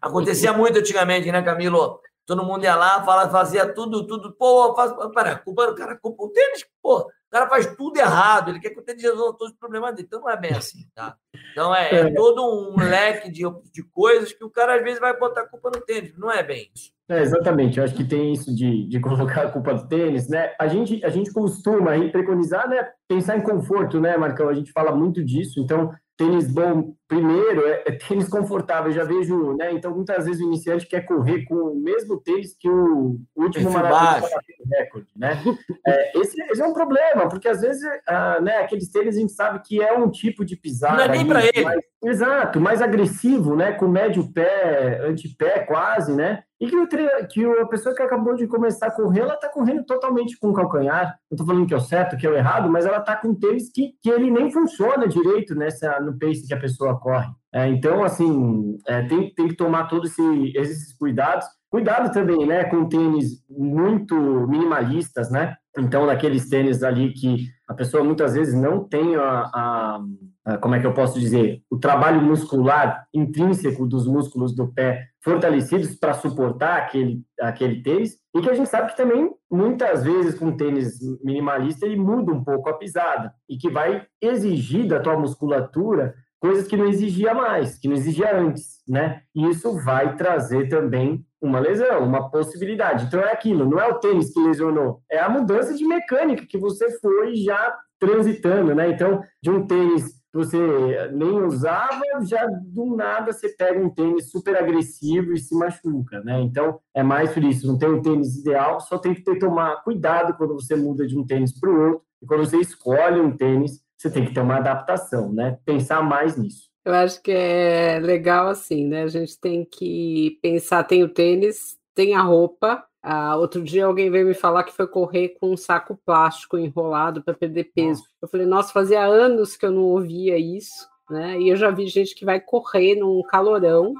Acontecia 0.01 0.53
muito 0.55 0.79
antigamente, 0.79 1.31
né, 1.31 1.42
Camilo? 1.42 2.01
Todo 2.25 2.45
mundo 2.45 2.64
ia 2.64 2.75
lá, 2.75 3.05
fala, 3.05 3.29
fazia 3.29 3.73
tudo, 3.73 4.07
tudo. 4.07 4.33
Pô, 4.33 4.75
faz... 4.75 4.92
pera, 5.14 5.37
culpa 5.37 5.75
cara, 5.75 5.97
culpa 5.97 6.25
o 6.25 6.31
tênis, 6.31 6.66
pô 6.83 7.07
cara 7.37 7.49
faz 7.49 7.66
tudo 7.77 7.99
errado, 7.99 8.51
ele 8.51 8.61
quer 8.61 8.70
que 8.70 8.81
o 8.81 8.83
tênis 8.83 9.03
resolva 9.03 9.37
todos 9.37 9.53
os 9.53 9.59
problemas 9.59 9.94
dele. 9.94 10.07
Então 10.07 10.20
não 10.20 10.31
é 10.31 10.37
bem 10.37 10.53
assim, 10.53 10.87
tá? 10.94 11.16
Então 11.53 11.75
é, 11.75 11.94
é, 11.94 12.14
todo 12.14 12.42
um 12.42 12.77
leque 12.77 13.31
de, 13.31 13.42
de 13.72 13.83
coisas 13.83 14.33
que 14.33 14.44
o 14.44 14.51
cara 14.51 14.77
às 14.77 14.83
vezes 14.83 14.99
vai 14.99 15.16
botar 15.18 15.42
a 15.42 15.49
culpa 15.49 15.70
no 15.70 15.81
tênis. 15.83 16.16
Não 16.16 16.31
é 16.31 16.42
bem 16.42 16.70
isso. 16.75 16.92
É, 17.09 17.20
exatamente, 17.20 17.79
eu 17.79 17.85
acho 17.85 17.94
que 17.94 18.05
tem 18.05 18.33
isso 18.33 18.53
de, 18.55 18.88
de 18.88 18.99
colocar 19.01 19.42
a 19.42 19.51
culpa 19.51 19.75
do 19.75 19.87
tênis, 19.87 20.29
né? 20.29 20.55
A 20.59 20.66
gente, 20.66 21.05
a 21.05 21.09
gente 21.09 21.33
costuma 21.33 21.92
aí 21.92 22.11
preconizar, 22.11 22.68
né? 22.68 22.88
Pensar 23.07 23.37
em 23.37 23.42
conforto, 23.42 24.01
né, 24.01 24.16
Marcão? 24.16 24.49
A 24.49 24.55
gente 24.55 24.72
fala 24.72 24.94
muito 24.94 25.25
disso, 25.25 25.61
então 25.61 25.92
tênis 26.16 26.51
bom 26.51 26.94
primeiro 27.09 27.66
é, 27.66 27.83
é, 27.87 27.92
tênis 27.92 28.29
confortável. 28.29 28.92
Já 28.92 29.05
vejo, 29.05 29.55
né? 29.57 29.73
Então, 29.73 29.95
muitas 29.95 30.25
vezes 30.25 30.40
o 30.40 30.47
iniciante 30.47 30.87
quer 30.87 31.03
correr 31.03 31.45
com 31.45 31.55
o 31.55 31.77
mesmo 31.77 32.21
tênis 32.21 32.57
que 32.59 32.69
o 32.69 33.19
último 33.35 33.71
maratona 33.71 34.29
recorde, 34.71 35.09
né? 35.16 35.42
É, 35.87 36.19
esse, 36.19 36.40
esse, 36.42 36.61
é 36.61 36.66
um 36.66 36.73
problema, 36.73 37.29
porque 37.29 37.49
às 37.49 37.61
vezes, 37.61 37.83
ah, 38.09 38.40
né? 38.40 38.59
Aqueles 38.59 38.90
tênis 38.90 39.16
a 39.16 39.21
gente 39.21 39.33
sabe 39.33 39.61
que 39.64 39.81
é 39.81 39.92
um 39.92 40.11
tipo 40.11 40.45
de 40.45 40.57
pisada. 40.57 40.97
Não 40.97 41.05
é 41.05 41.09
nem 41.09 41.27
para 41.27 41.45
ele. 41.45 41.64
Mais, 41.64 41.81
exato, 42.05 42.61
mais 42.61 42.83
agressivo, 42.83 43.55
né? 43.55 43.73
Com 43.73 43.88
médio 43.88 44.33
pé, 44.33 45.01
antepé 45.07 45.61
quase, 45.61 46.14
né? 46.14 46.42
E 46.59 46.66
que, 46.66 46.77
o, 46.77 46.88
que 47.29 47.45
a 47.45 47.66
pessoa 47.66 47.95
que 47.95 48.03
acabou 48.03 48.35
de 48.35 48.47
começar 48.47 48.87
a 48.87 48.90
correr, 48.90 49.21
ela 49.21 49.35
está 49.35 49.49
correndo 49.49 49.85
totalmente 49.85 50.38
com 50.38 50.49
o 50.49 50.55
calcanhar. 50.55 51.19
Não 51.31 51.35
estou 51.35 51.47
falando 51.47 51.66
que 51.66 51.75
é 51.75 51.77
o 51.77 51.81
certo, 51.81 52.16
que 52.16 52.27
é 52.27 52.31
o 52.31 52.35
errado, 52.35 52.71
mas 52.71 52.87
ela 52.87 52.99
está 52.99 53.14
com 53.14 53.35
tênis 53.35 53.71
que, 53.71 53.92
que 54.03 54.09
ele 54.09 54.31
nem 54.31 54.51
funciona 54.51 55.07
direito 55.07 55.55
nessa, 55.55 56.01
no 56.01 56.19
pace 56.19 56.47
que 56.47 56.55
a 56.55 56.61
pessoa 56.61 56.95
corre. 56.98 57.28
É, 57.52 57.68
então, 57.68 58.04
assim, 58.04 58.78
é, 58.87 59.02
tem, 59.02 59.32
tem 59.35 59.48
que 59.48 59.56
tomar 59.56 59.85
todos 59.85 60.11
esse, 60.11 60.52
esses 60.56 60.96
cuidados. 60.96 61.46
Cuidado 61.70 62.12
também, 62.12 62.46
né, 62.46 62.64
com 62.64 62.88
tênis 62.88 63.42
muito 63.48 64.14
minimalistas, 64.46 65.30
né? 65.30 65.56
Então, 65.78 66.06
naqueles 66.06 66.48
tênis 66.48 66.82
ali 66.82 67.12
que 67.12 67.48
a 67.68 67.74
pessoa 67.74 68.04
muitas 68.04 68.35
vezes 68.35 68.54
não 68.54 68.85
tem 68.85 69.16
a, 69.16 69.22
a, 69.22 70.00
a, 70.46 70.59
como 70.59 70.74
é 70.74 70.80
que 70.80 70.87
eu 70.87 70.94
posso 70.94 71.18
dizer, 71.18 71.62
o 71.70 71.78
trabalho 71.78 72.22
muscular 72.22 73.06
intrínseco 73.12 73.87
dos 73.87 74.06
músculos 74.06 74.54
do 74.54 74.72
pé 74.72 75.09
fortalecidos 75.22 75.96
para 75.96 76.14
suportar 76.14 76.78
aquele, 76.78 77.22
aquele 77.40 77.82
tênis, 77.82 78.16
e 78.35 78.40
que 78.40 78.48
a 78.48 78.54
gente 78.54 78.68
sabe 78.68 78.92
que 78.92 78.96
também, 78.96 79.30
muitas 79.50 80.04
vezes, 80.04 80.38
com 80.38 80.56
tênis 80.56 80.98
minimalista, 81.22 81.85
ele 81.85 81.96
muda 81.96 82.32
um 82.32 82.44
pouco 82.44 82.68
a 82.68 82.74
pisada, 82.74 83.35
e 83.48 83.56
que 83.56 83.68
vai 83.68 84.06
exigir 84.22 84.87
da 84.87 85.00
tua 85.00 85.18
musculatura 85.18 86.14
coisas 86.40 86.66
que 86.66 86.77
não 86.77 86.87
exigia 86.87 87.35
mais, 87.35 87.79
que 87.79 87.88
não 87.88 87.96
exigia 87.96 88.37
antes, 88.37 88.83
né? 88.88 89.22
E 89.35 89.49
isso 89.49 89.79
vai 89.83 90.16
trazer 90.16 90.68
também 90.68 91.25
uma 91.40 91.59
lesão, 91.59 92.05
uma 92.05 92.31
possibilidade. 92.31 93.07
Então 93.07 93.20
é 93.20 93.33
aquilo, 93.33 93.68
não 93.68 93.81
é 93.81 93.88
o 93.88 93.99
tênis 93.99 94.33
que 94.33 94.40
lesionou, 94.40 95.03
é 95.11 95.18
a 95.18 95.29
mudança 95.29 95.75
de 95.75 95.85
mecânica 95.87 96.46
que 96.49 96.59
você 96.59 96.99
foi 97.01 97.37
já 97.37 97.77
transitando, 97.99 98.75
né? 98.75 98.90
Então, 98.90 99.22
de 99.42 99.51
um 99.51 99.66
tênis 99.66 100.05
que 100.05 100.37
você 100.37 101.11
nem 101.12 101.42
usava, 101.42 102.03
já 102.29 102.46
do 102.46 102.94
nada 102.94 103.33
você 103.33 103.49
pega 103.49 103.81
um 103.81 103.88
tênis 103.88 104.31
super 104.31 104.57
agressivo 104.57 105.33
e 105.33 105.38
se 105.38 105.55
machuca, 105.57 106.20
né? 106.20 106.40
Então, 106.40 106.79
é 106.94 107.03
mais 107.03 107.33
por 107.33 107.42
isso, 107.42 107.66
não 107.66 107.79
tem 107.79 107.88
um 107.88 108.03
tênis 108.03 108.37
ideal, 108.37 108.81
só 108.81 108.99
tem 108.99 109.14
que 109.14 109.22
ter 109.22 109.38
tomar 109.38 109.83
cuidado 109.83 110.37
quando 110.37 110.55
você 110.55 110.77
muda 110.77 111.07
de 111.07 111.18
um 111.18 111.25
tênis 111.25 111.59
para 111.59 111.70
o 111.70 111.81
outro, 111.87 112.03
e 112.22 112.27
quando 112.27 112.44
você 112.44 112.59
escolhe 112.59 113.20
um 113.20 113.37
tênis, 113.37 113.81
você 113.96 114.11
tem 114.11 114.24
que 114.24 114.35
ter 114.35 114.40
uma 114.40 114.56
adaptação, 114.56 115.32
né? 115.32 115.59
Pensar 115.64 116.02
mais 116.02 116.37
nisso. 116.37 116.68
Eu 116.85 116.94
acho 116.94 117.20
que 117.20 117.32
é 117.32 117.98
legal 117.98 118.48
assim, 118.48 118.87
né? 118.87 119.02
A 119.02 119.09
gente 119.09 119.40
tem 119.40 119.64
que 119.64 120.38
pensar, 120.40 120.85
tem 120.85 121.02
o 121.02 121.09
tênis, 121.09 121.76
tem 121.94 122.14
a 122.14 122.22
roupa. 122.22 122.85
Ah, 123.02 123.37
outro 123.37 123.62
dia 123.62 123.87
alguém 123.87 124.11
veio 124.11 124.26
me 124.26 124.35
falar 124.35 124.64
que 124.64 124.72
foi 124.72 124.87
correr 124.87 125.30
com 125.40 125.52
um 125.52 125.56
saco 125.56 125.98
plástico 126.04 126.59
enrolado 126.59 127.22
para 127.22 127.35
perder 127.35 127.72
peso. 127.74 128.02
Nossa. 128.02 128.11
Eu 128.22 128.28
falei, 128.28 128.46
nossa, 128.46 128.72
fazia 128.72 129.04
anos 129.04 129.56
que 129.56 129.66
eu 129.66 129.72
não 129.72 129.82
ouvia 129.82 130.38
isso, 130.38 130.88
né? 131.11 131.40
E 131.40 131.48
eu 131.48 131.56
já 131.56 131.70
vi 131.70 131.87
gente 131.88 132.14
que 132.14 132.24
vai 132.24 132.40
correr 132.40 132.94
num 132.96 133.22
calorão 133.22 133.94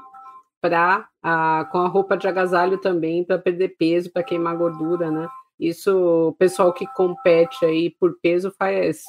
para 0.61 1.07
ah, 1.21 1.67
com 1.71 1.79
a 1.79 1.87
roupa 1.87 2.15
de 2.15 2.27
agasalho 2.27 2.77
também 2.77 3.23
para 3.23 3.37
perder 3.37 3.75
peso, 3.77 4.11
para 4.11 4.23
queimar 4.23 4.57
gordura, 4.57 5.11
né? 5.11 5.27
Isso, 5.59 6.29
o 6.29 6.33
pessoal 6.33 6.71
que 6.71 6.85
compete 6.93 7.65
aí 7.65 7.89
por 7.89 8.17
peso 8.21 8.53
faz 8.57 9.03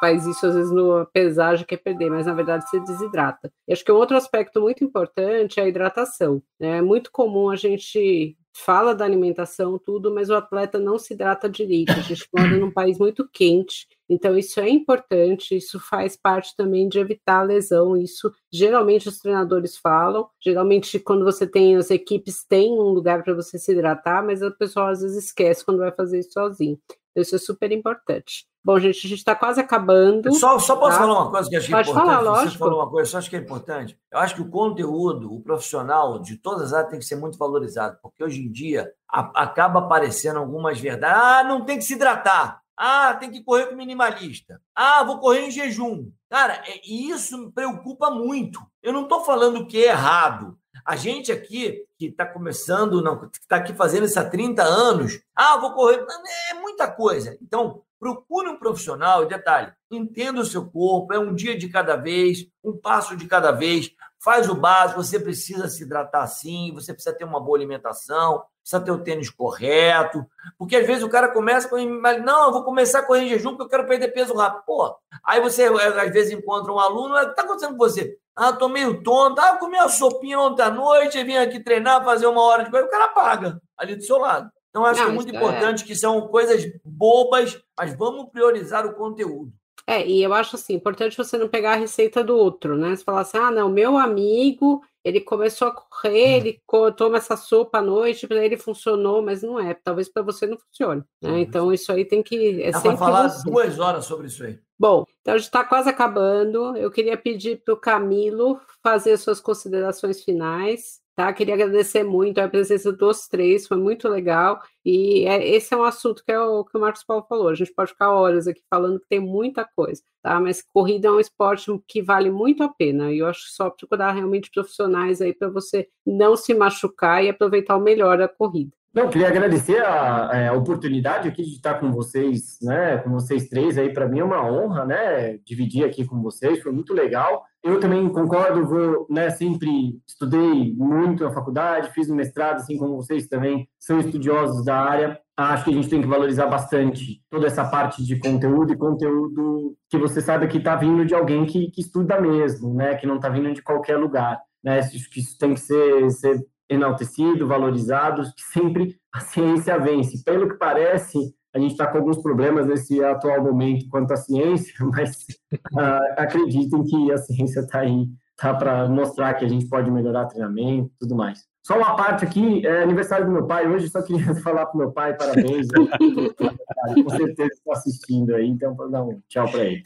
faz 0.00 0.26
isso 0.26 0.46
às 0.46 0.54
vezes 0.54 0.72
no 0.72 1.06
pesagem 1.06 1.66
quer 1.66 1.78
perder, 1.78 2.10
mas 2.10 2.26
na 2.26 2.34
verdade 2.34 2.68
se 2.68 2.80
desidrata. 2.80 3.50
E 3.66 3.72
acho 3.72 3.84
que 3.84 3.92
um 3.92 3.96
outro 3.96 4.16
aspecto 4.16 4.60
muito 4.60 4.84
importante 4.84 5.60
é 5.60 5.64
a 5.64 5.68
hidratação. 5.68 6.42
Né? 6.58 6.78
É 6.78 6.82
muito 6.82 7.10
comum 7.10 7.50
a 7.50 7.56
gente 7.56 8.36
fala 8.64 8.94
da 8.94 9.04
alimentação, 9.04 9.78
tudo, 9.78 10.12
mas 10.12 10.30
o 10.30 10.34
atleta 10.34 10.78
não 10.78 10.98
se 10.98 11.14
hidrata 11.14 11.48
direito. 11.48 11.92
A 11.92 12.00
gente 12.00 12.26
mora 12.34 12.56
num 12.56 12.72
país 12.72 12.98
muito 12.98 13.28
quente, 13.32 13.86
então 14.08 14.36
isso 14.36 14.58
é 14.58 14.68
importante, 14.68 15.56
isso 15.56 15.78
faz 15.78 16.16
parte 16.16 16.56
também 16.56 16.88
de 16.88 16.98
evitar 16.98 17.40
a 17.40 17.44
lesão. 17.44 17.96
Isso 17.96 18.32
geralmente 18.52 19.08
os 19.08 19.18
treinadores 19.18 19.76
falam, 19.76 20.28
geralmente 20.42 20.98
quando 20.98 21.24
você 21.24 21.46
tem 21.46 21.76
as 21.76 21.90
equipes 21.90 22.44
tem 22.44 22.72
um 22.72 22.90
lugar 22.90 23.22
para 23.22 23.34
você 23.34 23.58
se 23.58 23.72
hidratar, 23.72 24.24
mas 24.24 24.42
o 24.42 24.50
pessoal 24.50 24.88
às 24.88 25.02
vezes 25.02 25.26
esquece 25.26 25.64
quando 25.64 25.78
vai 25.78 25.92
fazer 25.92 26.18
isso 26.18 26.32
sozinho. 26.32 26.78
Isso 27.16 27.34
é 27.34 27.38
super 27.38 27.72
importante. 27.72 28.46
Bom, 28.64 28.78
gente, 28.78 29.06
a 29.06 29.08
gente 29.08 29.18
está 29.18 29.34
quase 29.34 29.60
acabando. 29.60 30.32
Só, 30.34 30.58
só 30.58 30.76
posso 30.76 30.98
tá? 30.98 30.98
falar 30.98 31.22
uma 31.22 31.30
coisa 31.30 31.48
que 31.48 31.56
achei 31.56 31.70
Pode 31.70 31.90
importante? 31.90 32.14
Falar, 32.14 32.20
lógico. 32.20 32.50
Você 32.50 32.58
falou 32.58 32.80
uma 32.80 32.90
coisa, 32.90 33.10
só 33.10 33.18
acho 33.18 33.30
que 33.30 33.36
é 33.36 33.38
importante. 33.38 33.98
Eu 34.12 34.18
acho 34.18 34.34
que 34.34 34.42
o 34.42 34.50
conteúdo, 34.50 35.32
o 35.32 35.40
profissional 35.40 36.18
de 36.18 36.36
todas 36.36 36.64
as 36.64 36.72
áreas 36.74 36.90
tem 36.90 36.98
que 36.98 37.06
ser 37.06 37.16
muito 37.16 37.38
valorizado, 37.38 37.98
porque 38.02 38.22
hoje 38.22 38.42
em 38.42 38.50
dia 38.50 38.92
a, 39.10 39.42
acaba 39.42 39.80
aparecendo 39.80 40.38
algumas 40.38 40.78
verdades. 40.78 41.18
Ah, 41.18 41.44
não 41.44 41.64
tem 41.64 41.78
que 41.78 41.84
se 41.84 41.94
hidratar. 41.94 42.60
Ah, 42.76 43.14
tem 43.14 43.30
que 43.30 43.42
correr 43.42 43.66
com 43.66 43.74
minimalista. 43.74 44.60
Ah, 44.74 45.02
vou 45.02 45.18
correr 45.18 45.46
em 45.46 45.50
jejum. 45.50 46.10
Cara, 46.30 46.62
é, 46.66 46.80
isso 46.86 47.38
me 47.38 47.50
preocupa 47.50 48.10
muito. 48.10 48.60
Eu 48.82 48.92
não 48.92 49.02
estou 49.02 49.24
falando 49.24 49.66
que 49.66 49.82
é 49.82 49.88
errado. 49.88 50.56
A 50.84 50.94
gente 50.94 51.32
aqui, 51.32 51.84
que 51.98 52.06
está 52.06 52.24
começando, 52.24 53.02
não, 53.02 53.28
que 53.28 53.38
está 53.38 53.56
aqui 53.56 53.74
fazendo 53.74 54.06
isso 54.06 54.18
há 54.18 54.24
30 54.24 54.62
anos, 54.62 55.20
ah, 55.34 55.56
vou 55.56 55.72
correr. 55.74 56.06
É 56.50 56.54
muita 56.54 56.90
coisa. 56.90 57.36
Então, 57.42 57.82
Procure 57.98 58.48
um 58.48 58.56
profissional, 58.56 59.26
detalhe, 59.26 59.72
entenda 59.90 60.40
o 60.40 60.44
seu 60.44 60.64
corpo, 60.64 61.12
é 61.12 61.18
um 61.18 61.34
dia 61.34 61.58
de 61.58 61.68
cada 61.68 61.96
vez, 61.96 62.46
um 62.62 62.76
passo 62.76 63.16
de 63.16 63.26
cada 63.26 63.50
vez, 63.50 63.90
faz 64.22 64.48
o 64.48 64.54
básico, 64.54 65.02
você 65.02 65.18
precisa 65.18 65.68
se 65.68 65.82
hidratar 65.82 66.24
sim, 66.28 66.72
você 66.72 66.94
precisa 66.94 67.16
ter 67.16 67.24
uma 67.24 67.40
boa 67.40 67.58
alimentação, 67.58 68.44
precisa 68.62 68.80
ter 68.80 68.92
o 68.92 69.02
tênis 69.02 69.30
correto, 69.30 70.24
porque 70.56 70.76
às 70.76 70.86
vezes 70.86 71.02
o 71.02 71.08
cara 71.08 71.28
começa 71.28 71.68
com, 71.68 71.76
não, 71.76 72.46
eu 72.46 72.52
vou 72.52 72.62
começar 72.62 73.00
a 73.00 73.02
correr 73.02 73.22
em 73.22 73.30
jejum 73.30 73.50
porque 73.50 73.64
eu 73.64 73.68
quero 73.68 73.88
perder 73.88 74.12
peso 74.12 74.32
rápido. 74.32 74.62
Pô, 74.64 74.96
aí 75.24 75.40
você 75.40 75.64
às 75.64 76.12
vezes 76.12 76.32
encontra 76.32 76.72
um 76.72 76.78
aluno, 76.78 77.16
o 77.16 77.20
que 77.20 77.30
está 77.30 77.42
acontecendo 77.42 77.72
com 77.72 77.78
você? 77.78 78.16
Ah, 78.38 78.52
tô 78.52 78.68
meio 78.68 79.02
tonto, 79.02 79.40
ah, 79.40 79.56
comi 79.56 79.76
uma 79.76 79.88
sopinha 79.88 80.38
ontem 80.38 80.62
à 80.62 80.70
noite, 80.70 81.24
vim 81.24 81.36
aqui 81.36 81.58
treinar, 81.58 82.04
fazer 82.04 82.28
uma 82.28 82.40
hora 82.40 82.62
de 82.62 82.70
coisa, 82.70 82.86
o 82.86 82.90
cara 82.90 83.08
paga 83.08 83.60
ali 83.76 83.96
do 83.96 84.02
seu 84.04 84.16
lado. 84.16 84.48
Então, 84.70 84.84
acho 84.84 85.00
Não, 85.00 85.06
que 85.06 85.12
é 85.12 85.14
muito 85.14 85.34
é 85.34 85.36
importante 85.36 85.82
é... 85.82 85.86
que 85.86 85.96
são 85.96 86.28
coisas 86.28 86.64
bobas, 86.84 87.60
mas 87.76 87.96
vamos 87.96 88.30
priorizar 88.30 88.86
o 88.86 88.94
conteúdo. 88.94 89.52
É, 89.84 90.06
e 90.06 90.22
eu 90.22 90.32
acho 90.32 90.54
assim, 90.54 90.74
importante 90.74 91.16
você 91.16 91.36
não 91.36 91.48
pegar 91.48 91.72
a 91.72 91.76
receita 91.76 92.22
do 92.22 92.36
outro, 92.36 92.76
né? 92.76 92.94
Você 92.94 93.02
falar 93.02 93.22
assim, 93.22 93.38
ah, 93.38 93.50
não, 93.50 93.68
meu 93.68 93.96
amigo, 93.96 94.82
ele 95.08 95.20
começou 95.20 95.68
a 95.68 95.72
correr, 95.72 96.10
uhum. 96.10 96.36
ele 96.36 96.62
toma 96.96 97.16
essa 97.16 97.36
sopa 97.36 97.78
à 97.78 97.82
noite, 97.82 98.26
para 98.26 98.44
ele 98.44 98.56
funcionou, 98.56 99.22
mas 99.22 99.42
não 99.42 99.58
é. 99.58 99.74
Talvez 99.74 100.08
para 100.08 100.22
você 100.22 100.46
não 100.46 100.58
funcione. 100.58 101.02
Né? 101.22 101.40
Então, 101.40 101.72
isso 101.72 101.90
aí 101.90 102.04
tem 102.04 102.22
que. 102.22 102.62
É 102.62 102.70
Dá 102.70 102.80
para 102.80 102.96
falar 102.96 103.28
você. 103.28 103.50
duas 103.50 103.78
horas 103.78 104.04
sobre 104.04 104.26
isso 104.26 104.44
aí. 104.44 104.58
Bom, 104.78 105.04
então 105.20 105.34
a 105.34 105.38
gente 105.38 105.46
está 105.46 105.64
quase 105.64 105.88
acabando. 105.88 106.76
Eu 106.76 106.90
queria 106.90 107.16
pedir 107.16 107.62
para 107.64 107.74
o 107.74 107.76
Camilo 107.76 108.60
fazer 108.82 109.16
suas 109.16 109.40
considerações 109.40 110.22
finais. 110.22 111.00
Tá? 111.18 111.32
Queria 111.32 111.54
agradecer 111.54 112.04
muito 112.04 112.38
a 112.38 112.48
presença 112.48 112.92
dos 112.92 113.26
três, 113.26 113.66
foi 113.66 113.76
muito 113.76 114.08
legal. 114.08 114.62
E 114.84 115.26
é, 115.26 115.48
esse 115.48 115.74
é 115.74 115.76
um 115.76 115.82
assunto 115.82 116.22
que 116.24 116.30
é 116.30 116.38
o 116.38 116.64
que 116.64 116.78
o 116.78 116.80
Marcos 116.80 117.02
Paulo 117.02 117.26
falou. 117.28 117.48
A 117.48 117.56
gente 117.56 117.74
pode 117.74 117.90
ficar 117.90 118.12
horas 118.12 118.46
aqui 118.46 118.62
falando 118.70 119.00
que 119.00 119.08
tem 119.08 119.18
muita 119.18 119.64
coisa, 119.64 120.00
tá? 120.22 120.38
Mas 120.38 120.62
corrida 120.62 121.08
é 121.08 121.10
um 121.10 121.18
esporte 121.18 121.76
que 121.88 122.00
vale 122.00 122.30
muito 122.30 122.62
a 122.62 122.68
pena. 122.68 123.10
E 123.10 123.18
eu 123.18 123.26
acho 123.26 123.48
só 123.48 123.68
procurar 123.68 124.12
realmente 124.12 124.48
profissionais 124.48 125.20
aí 125.20 125.34
para 125.34 125.48
você 125.48 125.88
não 126.06 126.36
se 126.36 126.54
machucar 126.54 127.24
e 127.24 127.30
aproveitar 127.30 127.76
o 127.76 127.82
melhor 127.82 128.18
da 128.18 128.28
corrida. 128.28 128.70
Não, 128.94 129.10
queria 129.10 129.26
agradecer 129.26 129.84
a, 129.84 130.30
é, 130.32 130.46
a, 130.46 130.52
oportunidade 130.52 131.26
aqui 131.26 131.42
de 131.42 131.56
estar 131.56 131.80
com 131.80 131.90
vocês, 131.90 132.58
né, 132.62 132.98
com 132.98 133.10
vocês 133.10 133.48
três 133.48 133.76
aí, 133.76 133.92
para 133.92 134.08
mim 134.08 134.20
é 134.20 134.24
uma 134.24 134.48
honra, 134.48 134.84
né, 134.84 135.38
dividir 135.44 135.84
aqui 135.84 136.06
com 136.06 136.22
vocês, 136.22 136.62
foi 136.62 136.70
muito 136.70 136.94
legal. 136.94 137.44
Eu 137.62 137.80
também 137.80 138.08
concordo, 138.08 138.66
vou, 138.66 139.06
né, 139.10 139.30
sempre 139.30 140.00
estudei 140.06 140.72
muito 140.74 141.24
na 141.24 141.32
faculdade, 141.32 141.92
fiz 141.92 142.08
um 142.08 142.14
mestrado, 142.14 142.56
assim 142.56 142.78
como 142.78 142.96
vocês 142.96 143.26
também 143.26 143.68
são 143.78 143.98
estudiosos 143.98 144.64
da 144.64 144.80
área. 144.80 145.20
Acho 145.36 145.64
que 145.64 145.70
a 145.70 145.74
gente 145.74 145.88
tem 145.88 146.00
que 146.00 146.06
valorizar 146.06 146.46
bastante 146.46 147.22
toda 147.30 147.46
essa 147.46 147.64
parte 147.64 148.04
de 148.04 148.18
conteúdo 148.18 148.72
e 148.72 148.76
conteúdo 148.76 149.76
que 149.88 149.98
você 149.98 150.20
sabe 150.20 150.48
que 150.48 150.58
está 150.58 150.76
vindo 150.76 151.04
de 151.04 151.14
alguém 151.14 151.46
que, 151.46 151.70
que 151.70 151.80
estuda 151.80 152.20
mesmo, 152.20 152.74
né, 152.74 152.94
que 152.94 153.06
não 153.06 153.16
está 153.16 153.28
vindo 153.28 153.52
de 153.52 153.62
qualquer 153.62 153.96
lugar. 153.96 154.40
Né, 154.62 154.80
que 154.82 155.20
isso 155.20 155.38
tem 155.38 155.54
que 155.54 155.60
ser, 155.60 156.10
ser 156.10 156.40
enaltecido, 156.68 157.46
valorizado, 157.46 158.22
que 158.22 158.42
sempre 158.52 158.96
a 159.12 159.20
ciência 159.20 159.78
vence. 159.78 160.22
Pelo 160.24 160.48
que 160.48 160.56
parece, 160.56 161.18
a 161.58 161.60
gente 161.60 161.72
está 161.72 161.86
com 161.86 161.98
alguns 161.98 162.18
problemas 162.22 162.66
nesse 162.66 163.02
atual 163.02 163.42
momento 163.42 163.88
quanto 163.88 164.12
à 164.12 164.16
ciência, 164.16 164.72
mas 164.92 165.26
uh, 165.72 166.14
acreditem 166.16 166.84
que 166.84 167.12
a 167.12 167.18
ciência 167.18 167.60
está 167.60 167.80
aí, 167.80 168.06
tá 168.36 168.54
para 168.54 168.88
mostrar 168.88 169.34
que 169.34 169.44
a 169.44 169.48
gente 169.48 169.68
pode 169.68 169.90
melhorar 169.90 170.26
treinamento 170.26 170.90
e 170.94 170.98
tudo 171.00 171.14
mais. 171.14 171.46
Só 171.66 171.76
uma 171.76 171.96
parte 171.96 172.24
aqui, 172.24 172.66
é 172.66 172.82
aniversário 172.82 173.26
do 173.26 173.32
meu 173.32 173.46
pai 173.46 173.68
hoje, 173.68 173.90
só 173.90 174.00
queria 174.00 174.34
falar 174.42 174.66
para 174.66 174.74
o 174.74 174.78
meu 174.78 174.92
pai, 174.92 175.14
parabéns. 175.14 175.68
com 175.76 177.10
certeza 177.10 177.50
está 177.52 177.72
assistindo 177.72 178.34
aí, 178.34 178.48
então 178.48 178.74
vou 178.74 178.90
dar 178.90 179.02
um 179.02 179.20
tchau 179.28 179.50
para 179.50 179.64
ele. 179.64 179.84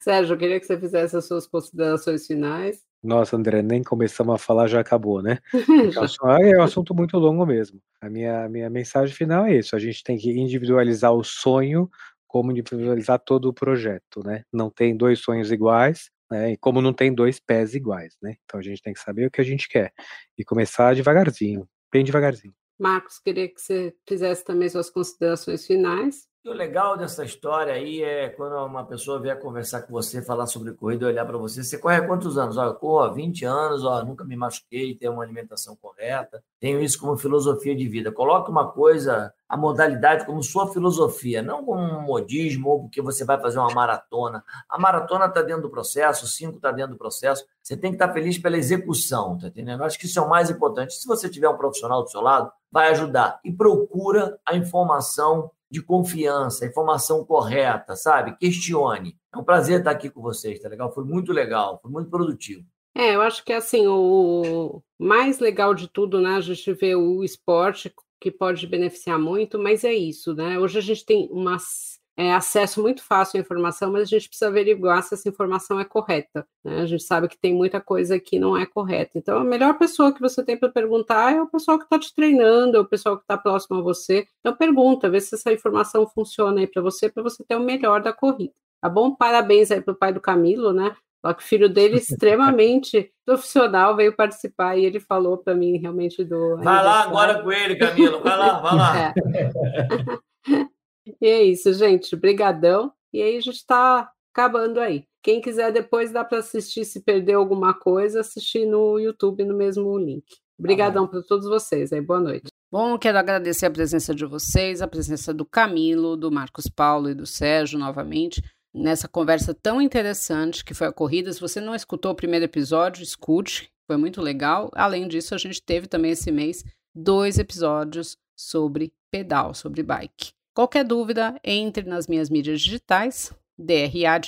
Sérgio, 0.00 0.34
eu 0.34 0.38
queria 0.38 0.60
que 0.60 0.66
você 0.66 0.78
fizesse 0.78 1.16
as 1.16 1.26
suas 1.26 1.46
considerações 1.46 2.26
finais. 2.26 2.80
Nossa, 3.02 3.36
André, 3.36 3.62
nem 3.62 3.82
começamos 3.82 4.34
a 4.34 4.38
falar, 4.38 4.68
já 4.68 4.80
acabou, 4.80 5.20
né? 5.20 5.38
é 6.54 6.58
um 6.58 6.62
assunto 6.62 6.94
muito 6.94 7.18
longo 7.18 7.44
mesmo. 7.44 7.80
A 8.00 8.08
minha, 8.08 8.48
minha 8.48 8.70
mensagem 8.70 9.14
final 9.14 9.44
é 9.44 9.56
isso: 9.56 9.74
a 9.74 9.78
gente 9.78 10.04
tem 10.04 10.16
que 10.16 10.30
individualizar 10.30 11.12
o 11.12 11.24
sonho 11.24 11.90
como 12.28 12.52
individualizar 12.52 13.18
todo 13.18 13.48
o 13.48 13.52
projeto, 13.52 14.22
né? 14.24 14.44
Não 14.52 14.70
tem 14.70 14.96
dois 14.96 15.18
sonhos 15.18 15.50
iguais, 15.50 16.10
né? 16.30 16.52
E 16.52 16.56
como 16.56 16.80
não 16.80 16.92
tem 16.92 17.12
dois 17.12 17.40
pés 17.40 17.74
iguais, 17.74 18.16
né? 18.22 18.36
Então 18.44 18.58
a 18.58 18.62
gente 18.62 18.80
tem 18.80 18.94
que 18.94 19.00
saber 19.00 19.26
o 19.26 19.30
que 19.30 19.40
a 19.40 19.44
gente 19.44 19.68
quer 19.68 19.92
e 20.38 20.44
começar 20.44 20.94
devagarzinho, 20.94 21.68
bem 21.92 22.04
devagarzinho. 22.04 22.54
Marcos, 22.78 23.18
queria 23.18 23.48
que 23.48 23.60
você 23.60 23.94
fizesse 24.08 24.44
também 24.44 24.68
suas 24.68 24.90
considerações 24.90 25.66
finais. 25.66 26.26
E 26.44 26.48
o 26.48 26.52
legal 26.52 26.96
dessa 26.96 27.24
história 27.24 27.72
aí 27.72 28.02
é 28.02 28.28
quando 28.28 28.56
uma 28.66 28.84
pessoa 28.84 29.20
vier 29.20 29.38
conversar 29.38 29.82
com 29.82 29.92
você, 29.92 30.20
falar 30.20 30.48
sobre 30.48 30.72
corrida, 30.72 31.06
olhar 31.06 31.24
para 31.24 31.38
você. 31.38 31.62
Você 31.62 31.78
corre 31.78 31.98
há 31.98 32.04
quantos 32.04 32.36
anos? 32.36 32.56
Ó, 32.56 32.64
eu 32.64 32.74
corro 32.74 32.98
há 32.98 33.12
20 33.12 33.44
anos, 33.44 33.84
ó, 33.84 34.04
nunca 34.04 34.24
me 34.24 34.34
machuquei, 34.34 34.96
tenho 34.96 35.12
uma 35.12 35.22
alimentação 35.22 35.76
correta, 35.76 36.42
tenho 36.58 36.80
isso 36.80 36.98
como 36.98 37.16
filosofia 37.16 37.76
de 37.76 37.88
vida. 37.88 38.10
Coloque 38.10 38.50
uma 38.50 38.72
coisa, 38.72 39.32
a 39.48 39.56
modalidade, 39.56 40.26
como 40.26 40.42
sua 40.42 40.66
filosofia, 40.72 41.42
não 41.42 41.64
como 41.64 41.80
um 41.80 42.00
modismo 42.00 42.70
ou 42.70 42.80
porque 42.80 43.00
você 43.00 43.24
vai 43.24 43.40
fazer 43.40 43.60
uma 43.60 43.72
maratona. 43.72 44.42
A 44.68 44.76
maratona 44.80 45.26
está 45.26 45.42
dentro 45.42 45.62
do 45.62 45.70
processo, 45.70 46.24
o 46.24 46.28
5 46.28 46.56
está 46.56 46.72
dentro 46.72 46.94
do 46.94 46.98
processo. 46.98 47.44
Você 47.62 47.76
tem 47.76 47.92
que 47.92 47.94
estar 47.94 48.08
tá 48.08 48.14
feliz 48.14 48.36
pela 48.36 48.56
execução, 48.58 49.38
tá 49.38 49.46
entendendo? 49.46 49.78
Eu 49.78 49.86
acho 49.86 49.96
que 49.96 50.06
isso 50.06 50.18
é 50.18 50.22
o 50.22 50.28
mais 50.28 50.50
importante. 50.50 50.92
Se 50.94 51.06
você 51.06 51.28
tiver 51.28 51.48
um 51.48 51.56
profissional 51.56 52.02
do 52.02 52.10
seu 52.10 52.20
lado, 52.20 52.50
vai 52.68 52.90
ajudar. 52.90 53.38
E 53.44 53.52
procura 53.52 54.40
a 54.44 54.56
informação 54.56 55.52
de 55.72 55.80
confiança, 55.80 56.66
informação 56.66 57.24
correta, 57.24 57.96
sabe? 57.96 58.36
Questione. 58.36 59.16
É 59.34 59.38
um 59.38 59.42
prazer 59.42 59.78
estar 59.78 59.90
aqui 59.90 60.10
com 60.10 60.20
vocês, 60.20 60.60
tá 60.60 60.68
legal? 60.68 60.92
Foi 60.92 61.02
muito 61.02 61.32
legal, 61.32 61.80
foi 61.80 61.90
muito 61.90 62.10
produtivo. 62.10 62.62
É, 62.94 63.14
eu 63.16 63.22
acho 63.22 63.42
que 63.42 63.54
assim, 63.54 63.86
o 63.86 64.82
mais 64.98 65.38
legal 65.38 65.74
de 65.74 65.88
tudo, 65.88 66.20
né? 66.20 66.36
A 66.36 66.40
gente 66.42 66.70
vê 66.74 66.94
o 66.94 67.24
esporte 67.24 67.90
que 68.20 68.30
pode 68.30 68.66
beneficiar 68.66 69.18
muito, 69.18 69.58
mas 69.58 69.82
é 69.82 69.94
isso, 69.94 70.34
né? 70.34 70.58
Hoje 70.58 70.76
a 70.76 70.82
gente 70.82 71.06
tem 71.06 71.26
umas 71.32 71.91
é, 72.16 72.32
acesso 72.32 72.82
muito 72.82 73.02
fácil 73.02 73.38
à 73.38 73.40
informação, 73.40 73.90
mas 73.90 74.02
a 74.02 74.04
gente 74.04 74.28
precisa 74.28 74.48
averiguar 74.48 75.02
se 75.02 75.14
essa 75.14 75.28
informação 75.28 75.80
é 75.80 75.84
correta. 75.84 76.46
Né? 76.62 76.80
A 76.82 76.86
gente 76.86 77.02
sabe 77.02 77.26
que 77.26 77.38
tem 77.38 77.54
muita 77.54 77.80
coisa 77.80 78.18
que 78.20 78.38
não 78.38 78.56
é 78.56 78.66
correta. 78.66 79.12
Então, 79.14 79.38
a 79.38 79.44
melhor 79.44 79.78
pessoa 79.78 80.12
que 80.12 80.20
você 80.20 80.44
tem 80.44 80.56
para 80.56 80.68
perguntar 80.68 81.34
é 81.34 81.40
o 81.40 81.46
pessoal 81.46 81.78
que 81.78 81.84
está 81.84 81.98
te 81.98 82.14
treinando, 82.14 82.76
é 82.76 82.80
o 82.80 82.84
pessoal 82.84 83.16
que 83.16 83.24
está 83.24 83.38
próximo 83.38 83.78
a 83.78 83.82
você. 83.82 84.26
Então, 84.40 84.54
pergunta, 84.54 85.08
vê 85.08 85.20
se 85.20 85.34
essa 85.34 85.52
informação 85.52 86.06
funciona 86.06 86.60
aí 86.60 86.66
para 86.66 86.82
você, 86.82 87.08
para 87.08 87.22
você 87.22 87.42
ter 87.44 87.56
o 87.56 87.60
melhor 87.60 88.02
da 88.02 88.12
corrida. 88.12 88.52
Tá 88.80 88.88
bom? 88.88 89.14
Parabéns 89.14 89.70
aí 89.70 89.80
para 89.80 89.92
o 89.92 89.96
pai 89.96 90.12
do 90.12 90.20
Camilo, 90.20 90.72
né? 90.72 90.94
O 91.24 91.40
filho 91.40 91.68
dele, 91.68 91.96
extremamente 91.98 93.10
profissional, 93.24 93.96
veio 93.96 94.14
participar 94.14 94.76
e 94.76 94.84
ele 94.84 95.00
falou 95.00 95.38
para 95.38 95.54
mim 95.54 95.78
realmente 95.78 96.24
do. 96.24 96.56
Vai 96.58 96.84
lá 96.84 97.04
agora 97.04 97.42
com 97.42 97.50
ele, 97.50 97.76
Camilo. 97.76 98.20
Vai 98.20 98.36
lá, 98.36 98.60
vai 98.60 98.76
lá. 98.76 99.14
É. 100.44 100.72
E 101.06 101.26
é 101.26 101.42
isso, 101.42 101.72
gente. 101.72 102.14
Brigadão. 102.16 102.92
E 103.12 103.20
aí 103.20 103.36
a 103.36 103.40
gente 103.40 103.56
está 103.56 104.10
acabando 104.32 104.80
aí. 104.80 105.04
Quem 105.22 105.40
quiser 105.40 105.72
depois 105.72 106.10
dá 106.10 106.24
para 106.24 106.38
assistir, 106.38 106.84
se 106.84 107.00
perdeu 107.00 107.38
alguma 107.38 107.74
coisa, 107.74 108.20
assistir 108.20 108.66
no 108.66 108.98
YouTube 108.98 109.44
no 109.44 109.56
mesmo 109.56 109.96
link. 109.98 110.24
Obrigadão 110.58 111.06
para 111.06 111.22
todos 111.22 111.46
vocês 111.46 111.92
aí. 111.92 112.00
Boa 112.00 112.20
noite. 112.20 112.46
Bom, 112.70 112.98
quero 112.98 113.18
agradecer 113.18 113.66
a 113.66 113.70
presença 113.70 114.14
de 114.14 114.24
vocês, 114.24 114.80
a 114.80 114.88
presença 114.88 115.32
do 115.34 115.44
Camilo, 115.44 116.16
do 116.16 116.32
Marcos 116.32 116.66
Paulo 116.66 117.10
e 117.10 117.14
do 117.14 117.26
Sérgio 117.26 117.78
novamente 117.78 118.42
nessa 118.74 119.06
conversa 119.06 119.52
tão 119.52 119.80
interessante 119.80 120.64
que 120.64 120.74
foi 120.74 120.86
a 120.86 120.92
corrida. 120.92 121.32
Se 121.32 121.40
você 121.40 121.60
não 121.60 121.74
escutou 121.74 122.12
o 122.12 122.16
primeiro 122.16 122.44
episódio, 122.44 123.02
escute, 123.02 123.70
foi 123.86 123.96
muito 123.96 124.20
legal. 124.20 124.70
Além 124.74 125.06
disso, 125.06 125.34
a 125.34 125.38
gente 125.38 125.62
teve 125.62 125.86
também 125.86 126.12
esse 126.12 126.30
mês 126.30 126.64
dois 126.94 127.38
episódios 127.38 128.16
sobre 128.34 128.92
pedal, 129.10 129.54
sobre 129.54 129.82
bike. 129.82 130.32
Qualquer 130.54 130.84
dúvida, 130.84 131.40
entre 131.42 131.88
nas 131.88 132.06
minhas 132.06 132.28
mídias 132.28 132.60
digitais, 132.60 133.32
DRA 133.58 134.20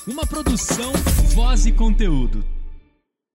Uma 0.06 0.24
produção, 0.26 0.92
voz 1.34 1.66
e 1.66 1.72
conteúdo. 1.72 2.59